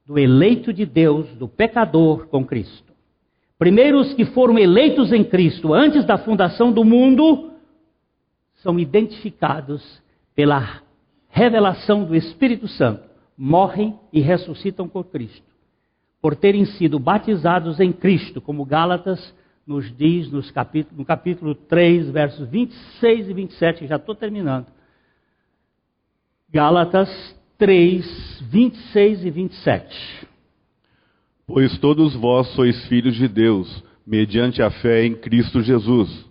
do 0.04 0.18
eleito 0.18 0.70
de 0.70 0.84
Deus, 0.84 1.26
do 1.36 1.48
pecador 1.48 2.26
com 2.26 2.44
Cristo. 2.44 2.92
Primeiro, 3.58 3.98
os 3.98 4.12
que 4.12 4.26
foram 4.26 4.58
eleitos 4.58 5.14
em 5.14 5.24
Cristo 5.24 5.72
antes 5.72 6.04
da 6.04 6.18
fundação 6.18 6.70
do 6.70 6.84
mundo 6.84 7.52
são 8.56 8.78
identificados 8.78 10.02
pela 10.34 10.82
revelação 11.30 12.04
do 12.04 12.14
Espírito 12.14 12.68
Santo, 12.68 13.02
morrem 13.36 13.98
e 14.12 14.20
ressuscitam 14.20 14.86
com 14.90 15.02
Cristo. 15.02 15.46
Por 16.20 16.36
terem 16.36 16.66
sido 16.66 16.98
batizados 16.98 17.80
em 17.80 17.90
Cristo, 17.92 18.42
como 18.42 18.66
Gálatas 18.66 19.34
nos 19.66 19.94
diz 19.96 20.30
nos 20.30 20.50
capítulo, 20.50 20.98
no 20.98 21.04
capítulo 21.04 21.54
3, 21.54 22.10
versos 22.10 22.48
26 22.48 23.28
e 23.28 23.32
27, 23.32 23.86
já 23.86 23.96
estou 23.96 24.14
terminando. 24.14 24.66
Gálatas 26.50 27.08
3, 27.58 28.42
26 28.50 29.24
e 29.24 29.30
27. 29.30 30.26
Pois 31.46 31.76
todos 31.78 32.14
vós 32.14 32.46
sois 32.48 32.86
filhos 32.86 33.16
de 33.16 33.28
Deus, 33.28 33.84
mediante 34.06 34.62
a 34.62 34.70
fé 34.70 35.04
em 35.04 35.14
Cristo 35.14 35.62
Jesus. 35.62 36.24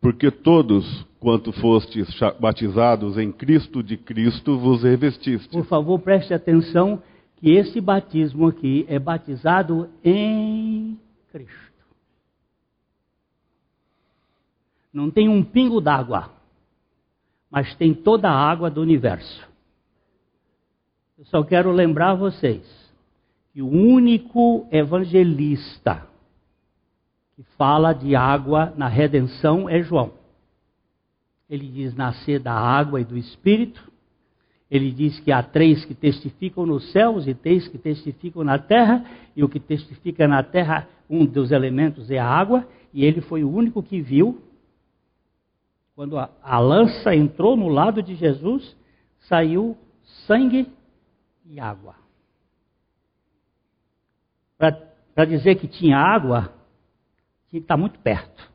Porque 0.00 0.30
todos, 0.30 1.04
quanto 1.18 1.52
fostes 1.52 2.08
batizados 2.40 3.18
em 3.18 3.32
Cristo 3.32 3.82
de 3.82 3.96
Cristo, 3.96 4.58
vos 4.58 4.82
revestistes. 4.82 5.48
Por 5.48 5.66
favor, 5.66 5.98
preste 5.98 6.32
atenção 6.32 7.02
que 7.36 7.50
esse 7.50 7.80
batismo 7.80 8.46
aqui 8.48 8.84
é 8.88 8.98
batizado 8.98 9.88
em 10.04 10.98
Cristo. 11.30 11.75
Não 14.96 15.10
tem 15.10 15.28
um 15.28 15.44
pingo 15.44 15.78
d'água, 15.78 16.30
mas 17.50 17.74
tem 17.74 17.92
toda 17.92 18.30
a 18.30 18.34
água 18.34 18.70
do 18.70 18.80
universo. 18.80 19.46
Eu 21.18 21.26
só 21.26 21.44
quero 21.44 21.70
lembrar 21.70 22.14
vocês 22.14 22.64
que 23.52 23.60
o 23.60 23.68
único 23.68 24.66
evangelista 24.72 26.06
que 27.34 27.42
fala 27.58 27.92
de 27.92 28.16
água 28.16 28.72
na 28.74 28.88
redenção 28.88 29.68
é 29.68 29.82
João. 29.82 30.12
Ele 31.46 31.68
diz 31.68 31.94
nascer 31.94 32.40
da 32.40 32.54
água 32.54 32.98
e 32.98 33.04
do 33.04 33.18
espírito. 33.18 33.92
Ele 34.70 34.90
diz 34.90 35.20
que 35.20 35.30
há 35.30 35.42
três 35.42 35.84
que 35.84 35.94
testificam 35.94 36.64
nos 36.64 36.90
céus 36.92 37.26
e 37.26 37.34
três 37.34 37.68
que 37.68 37.76
testificam 37.76 38.42
na 38.42 38.58
terra, 38.58 39.04
e 39.36 39.44
o 39.44 39.48
que 39.50 39.60
testifica 39.60 40.26
na 40.26 40.42
terra, 40.42 40.88
um 41.08 41.26
dos 41.26 41.52
elementos 41.52 42.10
é 42.10 42.18
a 42.18 42.26
água, 42.26 42.66
e 42.94 43.04
ele 43.04 43.20
foi 43.20 43.44
o 43.44 43.50
único 43.50 43.82
que 43.82 44.00
viu 44.00 44.40
quando 45.96 46.18
a, 46.18 46.28
a 46.42 46.58
lança 46.58 47.16
entrou 47.16 47.56
no 47.56 47.68
lado 47.68 48.02
de 48.02 48.14
Jesus, 48.14 48.76
saiu 49.20 49.76
sangue 50.26 50.70
e 51.46 51.58
água. 51.58 51.94
Para 54.58 55.24
dizer 55.24 55.54
que 55.54 55.66
tinha 55.66 55.96
água, 55.96 56.52
tinha 57.48 57.60
que 57.60 57.64
estar 57.64 57.78
muito 57.78 57.98
perto. 58.00 58.52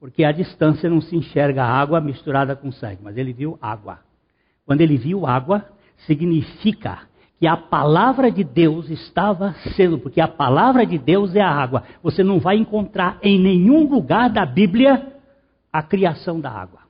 Porque 0.00 0.24
à 0.24 0.32
distância 0.32 0.90
não 0.90 1.00
se 1.00 1.14
enxerga 1.14 1.64
água 1.64 2.00
misturada 2.00 2.56
com 2.56 2.72
sangue, 2.72 3.00
mas 3.00 3.16
ele 3.16 3.32
viu 3.32 3.56
água. 3.62 4.00
Quando 4.64 4.80
ele 4.80 4.96
viu 4.96 5.26
água, 5.26 5.64
significa 6.08 7.02
que 7.38 7.46
a 7.46 7.56
palavra 7.56 8.32
de 8.32 8.42
Deus 8.42 8.90
estava 8.90 9.54
sendo, 9.76 9.98
porque 9.98 10.20
a 10.20 10.26
palavra 10.26 10.84
de 10.84 10.98
Deus 10.98 11.36
é 11.36 11.40
a 11.40 11.50
água. 11.50 11.84
Você 12.02 12.24
não 12.24 12.40
vai 12.40 12.56
encontrar 12.56 13.18
em 13.22 13.38
nenhum 13.38 13.88
lugar 13.88 14.28
da 14.28 14.44
Bíblia 14.44 15.15
a 15.76 15.82
criação 15.82 16.40
da 16.40 16.50
água. 16.50 16.80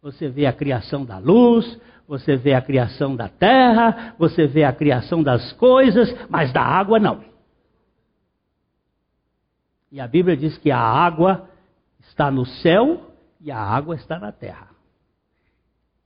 Você 0.00 0.30
vê 0.30 0.46
a 0.46 0.52
criação 0.52 1.04
da 1.04 1.18
luz, 1.18 1.78
você 2.08 2.36
vê 2.36 2.54
a 2.54 2.62
criação 2.62 3.14
da 3.14 3.28
terra, 3.28 4.14
você 4.18 4.46
vê 4.46 4.64
a 4.64 4.72
criação 4.72 5.22
das 5.22 5.52
coisas, 5.52 6.08
mas 6.30 6.50
da 6.54 6.62
água 6.62 6.98
não. 6.98 7.22
E 9.92 10.00
a 10.00 10.08
Bíblia 10.08 10.38
diz 10.38 10.56
que 10.56 10.70
a 10.70 10.80
água 10.80 11.46
está 12.08 12.30
no 12.30 12.46
céu 12.46 13.10
e 13.42 13.50
a 13.50 13.58
água 13.58 13.96
está 13.96 14.18
na 14.18 14.32
terra. 14.32 14.68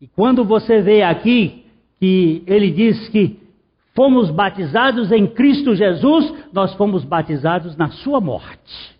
E 0.00 0.08
quando 0.08 0.44
você 0.44 0.82
vê 0.82 1.04
aqui 1.04 1.64
que 2.00 2.42
ele 2.48 2.72
diz 2.72 3.08
que 3.10 3.40
fomos 3.94 4.28
batizados 4.28 5.12
em 5.12 5.24
Cristo 5.28 5.72
Jesus, 5.76 6.34
nós 6.52 6.74
fomos 6.74 7.04
batizados 7.04 7.76
na 7.76 7.90
sua 7.90 8.20
morte 8.20 8.94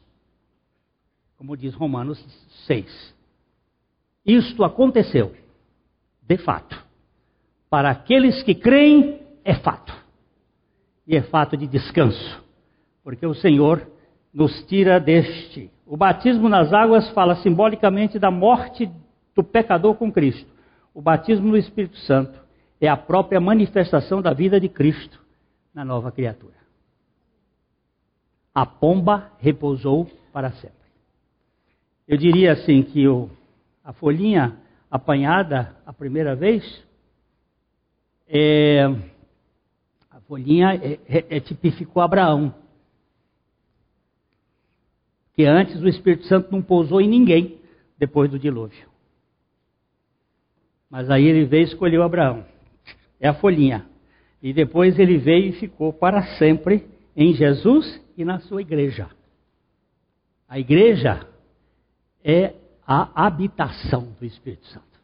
como 1.44 1.58
diz 1.58 1.74
Romanos 1.74 2.18
6. 2.66 3.14
Isto 4.24 4.64
aconteceu, 4.64 5.34
de 6.22 6.38
fato. 6.38 6.82
Para 7.68 7.90
aqueles 7.90 8.42
que 8.42 8.54
creem, 8.54 9.20
é 9.44 9.54
fato. 9.54 9.94
E 11.06 11.14
é 11.14 11.20
fato 11.20 11.54
de 11.54 11.66
descanso, 11.66 12.42
porque 13.02 13.26
o 13.26 13.34
Senhor 13.34 13.86
nos 14.32 14.64
tira 14.64 14.98
deste. 14.98 15.70
O 15.84 15.98
batismo 15.98 16.48
nas 16.48 16.72
águas 16.72 17.10
fala 17.10 17.36
simbolicamente 17.36 18.18
da 18.18 18.30
morte 18.30 18.90
do 19.34 19.44
pecador 19.44 19.96
com 19.96 20.10
Cristo. 20.10 20.50
O 20.94 21.02
batismo 21.02 21.48
no 21.48 21.58
Espírito 21.58 21.98
Santo 21.98 22.40
é 22.80 22.88
a 22.88 22.96
própria 22.96 23.38
manifestação 23.38 24.22
da 24.22 24.32
vida 24.32 24.58
de 24.58 24.70
Cristo 24.70 25.20
na 25.74 25.84
nova 25.84 26.10
criatura. 26.10 26.56
A 28.54 28.64
pomba 28.64 29.30
repousou 29.40 30.10
para 30.32 30.50
sempre. 30.52 30.83
Eu 32.06 32.18
diria 32.18 32.52
assim 32.52 32.82
que 32.82 33.08
o, 33.08 33.30
a 33.82 33.92
folhinha 33.92 34.58
apanhada 34.90 35.74
a 35.86 35.92
primeira 35.92 36.36
vez, 36.36 36.62
é, 38.28 38.84
a 40.10 40.20
folhinha 40.20 40.74
é, 40.74 40.98
é, 41.08 41.36
é, 41.36 41.40
tipificou 41.40 42.02
Abraão. 42.02 42.54
Que 45.32 45.44
antes 45.44 45.80
o 45.80 45.88
Espírito 45.88 46.24
Santo 46.26 46.52
não 46.52 46.62
pousou 46.62 47.00
em 47.00 47.08
ninguém 47.08 47.58
depois 47.98 48.30
do 48.30 48.38
dilúvio. 48.38 48.86
Mas 50.90 51.10
aí 51.10 51.24
ele 51.24 51.44
veio 51.46 51.62
e 51.62 51.68
escolheu 51.68 52.02
Abraão. 52.02 52.44
É 53.18 53.28
a 53.28 53.34
folhinha. 53.34 53.86
E 54.42 54.52
depois 54.52 54.98
ele 54.98 55.16
veio 55.16 55.48
e 55.48 55.58
ficou 55.58 55.92
para 55.92 56.22
sempre 56.36 56.86
em 57.16 57.32
Jesus 57.32 58.00
e 58.16 58.24
na 58.24 58.38
sua 58.40 58.60
igreja. 58.60 59.08
A 60.48 60.58
igreja 60.58 61.26
é 62.24 62.54
a 62.86 63.26
habitação 63.26 64.14
do 64.18 64.24
Espírito 64.24 64.66
Santo. 64.66 64.94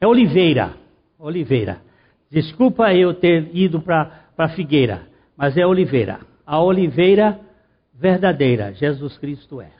É 0.00 0.06
oliveira, 0.06 0.76
oliveira. 1.18 1.82
Desculpa 2.30 2.94
eu 2.94 3.12
ter 3.12 3.54
ido 3.54 3.82
para 3.82 4.48
figueira, 4.54 5.06
mas 5.36 5.56
é 5.56 5.66
oliveira. 5.66 6.20
A 6.46 6.62
oliveira 6.62 7.40
verdadeira, 7.92 8.72
Jesus 8.72 9.18
Cristo 9.18 9.60
é. 9.60 9.72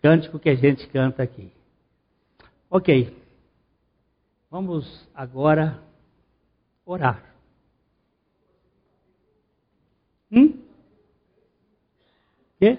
Cântico 0.00 0.38
que 0.38 0.50
a 0.50 0.54
gente 0.54 0.86
canta 0.88 1.22
aqui. 1.22 1.50
Ok. 2.70 3.16
Vamos 4.50 5.08
agora 5.14 5.82
orar. 6.86 7.22
Hum? 10.30 10.62
Quê? 12.58 12.78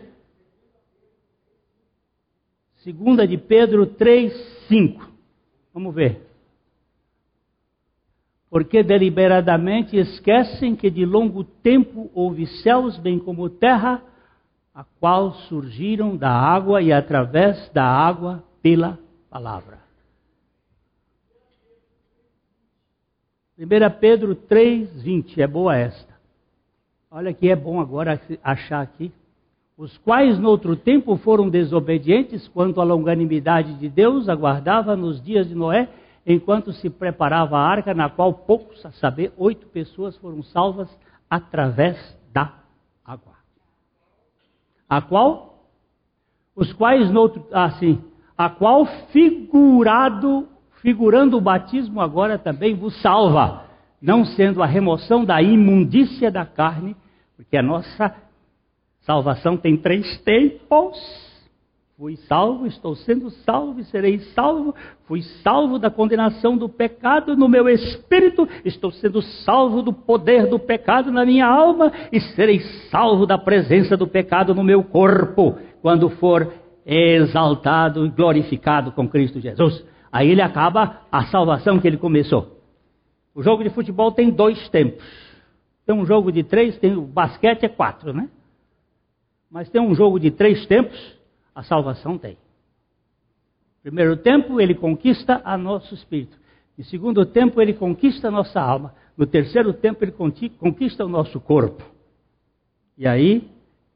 Segunda 2.90 3.28
de 3.28 3.38
Pedro 3.38 3.86
3, 3.86 4.34
5. 4.68 5.08
Vamos 5.72 5.94
ver. 5.94 6.28
Porque 8.50 8.82
deliberadamente 8.82 9.96
esquecem 9.96 10.76
que 10.76 10.90
de 10.90 11.06
longo 11.06 11.44
tempo 11.44 12.10
houve 12.16 12.48
céus 12.64 12.98
bem 12.98 13.20
como 13.20 13.48
terra, 13.48 14.04
a 14.74 14.84
qual 15.00 15.34
surgiram 15.34 16.18
da 16.18 16.32
água 16.32 16.82
e 16.82 16.92
através 16.92 17.70
da 17.70 17.86
água 17.86 18.44
pela 18.60 18.98
palavra. 19.30 19.78
1 23.56 24.00
Pedro 24.00 24.34
3, 24.34 25.04
20. 25.04 25.40
É 25.40 25.46
boa 25.46 25.78
esta. 25.78 26.16
Olha 27.12 27.36
que 27.36 27.50
é 27.52 27.56
bom 27.56 27.80
agora 27.80 28.20
achar 28.44 28.82
aqui 28.82 29.12
os 29.80 29.98
quais 30.00 30.38
no 30.38 30.50
outro 30.50 30.76
tempo 30.76 31.16
foram 31.16 31.50
desobedientes 31.50 32.50
quanto 32.50 32.82
à 32.82 32.84
longanimidade 32.84 33.76
de 33.76 33.88
Deus 33.88 34.28
aguardava 34.28 34.94
nos 34.94 35.24
dias 35.24 35.48
de 35.48 35.56
Noé, 35.56 35.88
enquanto 36.28 36.74
se 36.74 36.90
preparava 36.90 37.58
a 37.58 37.66
arca, 37.66 37.94
na 37.94 38.10
qual 38.10 38.34
poucos, 38.34 38.86
a 38.86 38.92
saber, 38.92 39.32
oito 39.38 39.68
pessoas 39.68 40.18
foram 40.18 40.44
salvas 40.44 40.90
através 41.30 41.98
da 42.34 42.56
água. 43.06 43.36
A 44.90 45.02
qual? 45.02 45.64
Os 46.54 46.74
quais 46.74 47.10
no 47.10 47.22
outro, 47.22 47.46
assim, 47.54 48.04
a 48.38 48.50
qual 48.50 48.86
figurado, 49.14 50.50
figurando 50.82 51.38
o 51.38 51.42
batismo 51.42 52.02
agora 52.02 52.38
também 52.38 52.76
vos 52.76 53.02
salva, 53.02 53.64
não 54.02 54.26
sendo 54.26 54.62
a 54.62 54.66
remoção 54.66 55.24
da 55.24 55.42
imundícia 55.42 56.30
da 56.30 56.46
carne, 56.46 56.98
porque 57.38 57.56
a 57.56 57.64
nossa 57.64 58.14
Salvação 59.02 59.58
tem 59.58 59.78
três 59.78 60.20
tempos. 60.22 60.98
Fui 61.98 62.16
salvo, 62.16 62.66
estou 62.66 62.96
sendo 62.96 63.30
salvo 63.30 63.84
serei 63.84 64.20
salvo. 64.34 64.74
Fui 65.06 65.22
salvo 65.44 65.78
da 65.78 65.90
condenação 65.90 66.58
do 66.58 66.70
pecado 66.70 67.36
no 67.36 67.50
meu 67.50 67.68
espírito, 67.68 68.48
estou 68.64 68.90
sendo 68.92 69.22
salvo 69.22 69.82
do 69.82 69.92
poder 69.92 70.48
do 70.48 70.58
pecado 70.58 71.12
na 71.12 71.26
minha 71.26 71.46
alma 71.46 71.92
e 72.12 72.22
serei 72.22 72.62
salvo 72.90 73.26
da 73.26 73.38
presença 73.38 73.98
do 73.98 74.08
pecado 74.08 74.56
no 74.56 74.64
meu 74.64 74.82
corpo, 74.84 75.58
quando 75.82 76.10
for 76.10 76.54
exaltado 76.86 78.06
e 78.06 78.10
glorificado 78.10 78.92
com 78.94 79.08
Cristo 79.08 79.40
Jesus. 79.40 79.84
Aí 80.12 80.30
ele 80.30 80.42
acaba 80.42 81.02
a 81.12 81.26
salvação 81.26 81.80
que 81.80 81.88
ele 81.88 81.98
começou. 81.98 82.60
O 83.36 83.44
jogo 83.44 83.64
de 83.64 83.70
futebol 83.70 84.12
tem 84.12 84.30
dois 84.30 84.70
tempos. 84.70 85.06
Tem 85.86 85.96
um 85.96 86.06
jogo 86.06 86.32
de 86.32 86.44
três, 86.44 86.78
tem 86.78 86.96
o 86.96 87.02
basquete 87.02 87.64
é 87.64 87.70
quatro, 87.70 88.14
né? 88.14 88.30
Mas 89.50 89.70
tem 89.70 89.82
um 89.82 89.96
jogo 89.96 90.20
de 90.20 90.32
três 90.32 90.66
tempos, 90.66 91.18
a 91.56 91.64
salvação 91.64 92.18
tem. 92.18 92.38
Primeiro 93.82 94.18
tempo, 94.18 94.60
ele 94.60 94.76
conquista 94.76 95.42
a 95.44 95.58
nosso 95.58 95.94
espírito. 95.94 96.38
No 96.78 96.84
segundo 96.84 97.26
tempo, 97.26 97.62
ele 97.62 97.74
conquista 97.74 98.28
a 98.28 98.32
nossa 98.32 98.62
alma. 98.62 98.94
No 99.18 99.26
terceiro 99.26 99.74
tempo, 99.74 100.04
ele 100.04 100.14
conquista 100.58 101.04
o 101.04 101.10
nosso 101.10 101.40
corpo. 101.40 101.84
E 102.98 103.08
aí, 103.08 103.50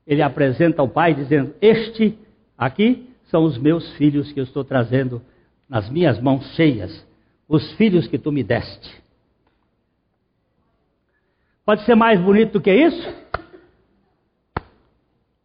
ele 0.06 0.22
apresenta 0.22 0.82
ao 0.82 0.90
Pai, 0.90 1.14
dizendo: 1.14 1.54
Este 1.62 2.18
aqui 2.58 3.10
são 3.26 3.44
os 3.44 3.58
meus 3.58 3.94
filhos 3.96 4.32
que 4.32 4.40
eu 4.40 4.44
estou 4.44 4.64
trazendo 4.64 5.22
nas 5.70 5.90
minhas 5.90 6.20
mãos 6.20 6.46
cheias, 6.56 7.06
os 7.48 7.72
filhos 7.74 8.08
que 8.08 8.18
tu 8.18 8.32
me 8.32 8.44
deste. 8.44 9.02
Pode 11.66 11.86
ser 11.86 11.96
mais 11.96 12.20
bonito 12.20 12.54
do 12.54 12.62
que 12.62 12.74
isso? 12.74 13.24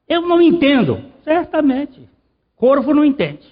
Eu 0.08 0.22
não 0.22 0.40
entendo. 0.40 1.02
Certamente. 1.22 2.08
Corvo 2.56 2.94
não 2.94 3.04
entende. 3.04 3.46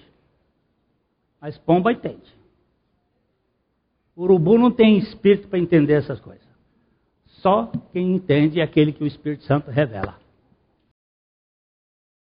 Mas 1.39 1.57
pomba 1.57 1.91
entende. 1.91 2.35
Urubu 4.17 4.57
não 4.57 4.71
tem 4.71 4.97
espírito 4.97 5.47
para 5.47 5.59
entender 5.59 5.93
essas 5.93 6.19
coisas. 6.19 6.47
Só 7.25 7.71
quem 7.93 8.15
entende 8.15 8.59
é 8.59 8.63
aquele 8.63 8.91
que 8.91 9.03
o 9.03 9.07
Espírito 9.07 9.43
Santo 9.43 9.69
revela. 9.69 10.17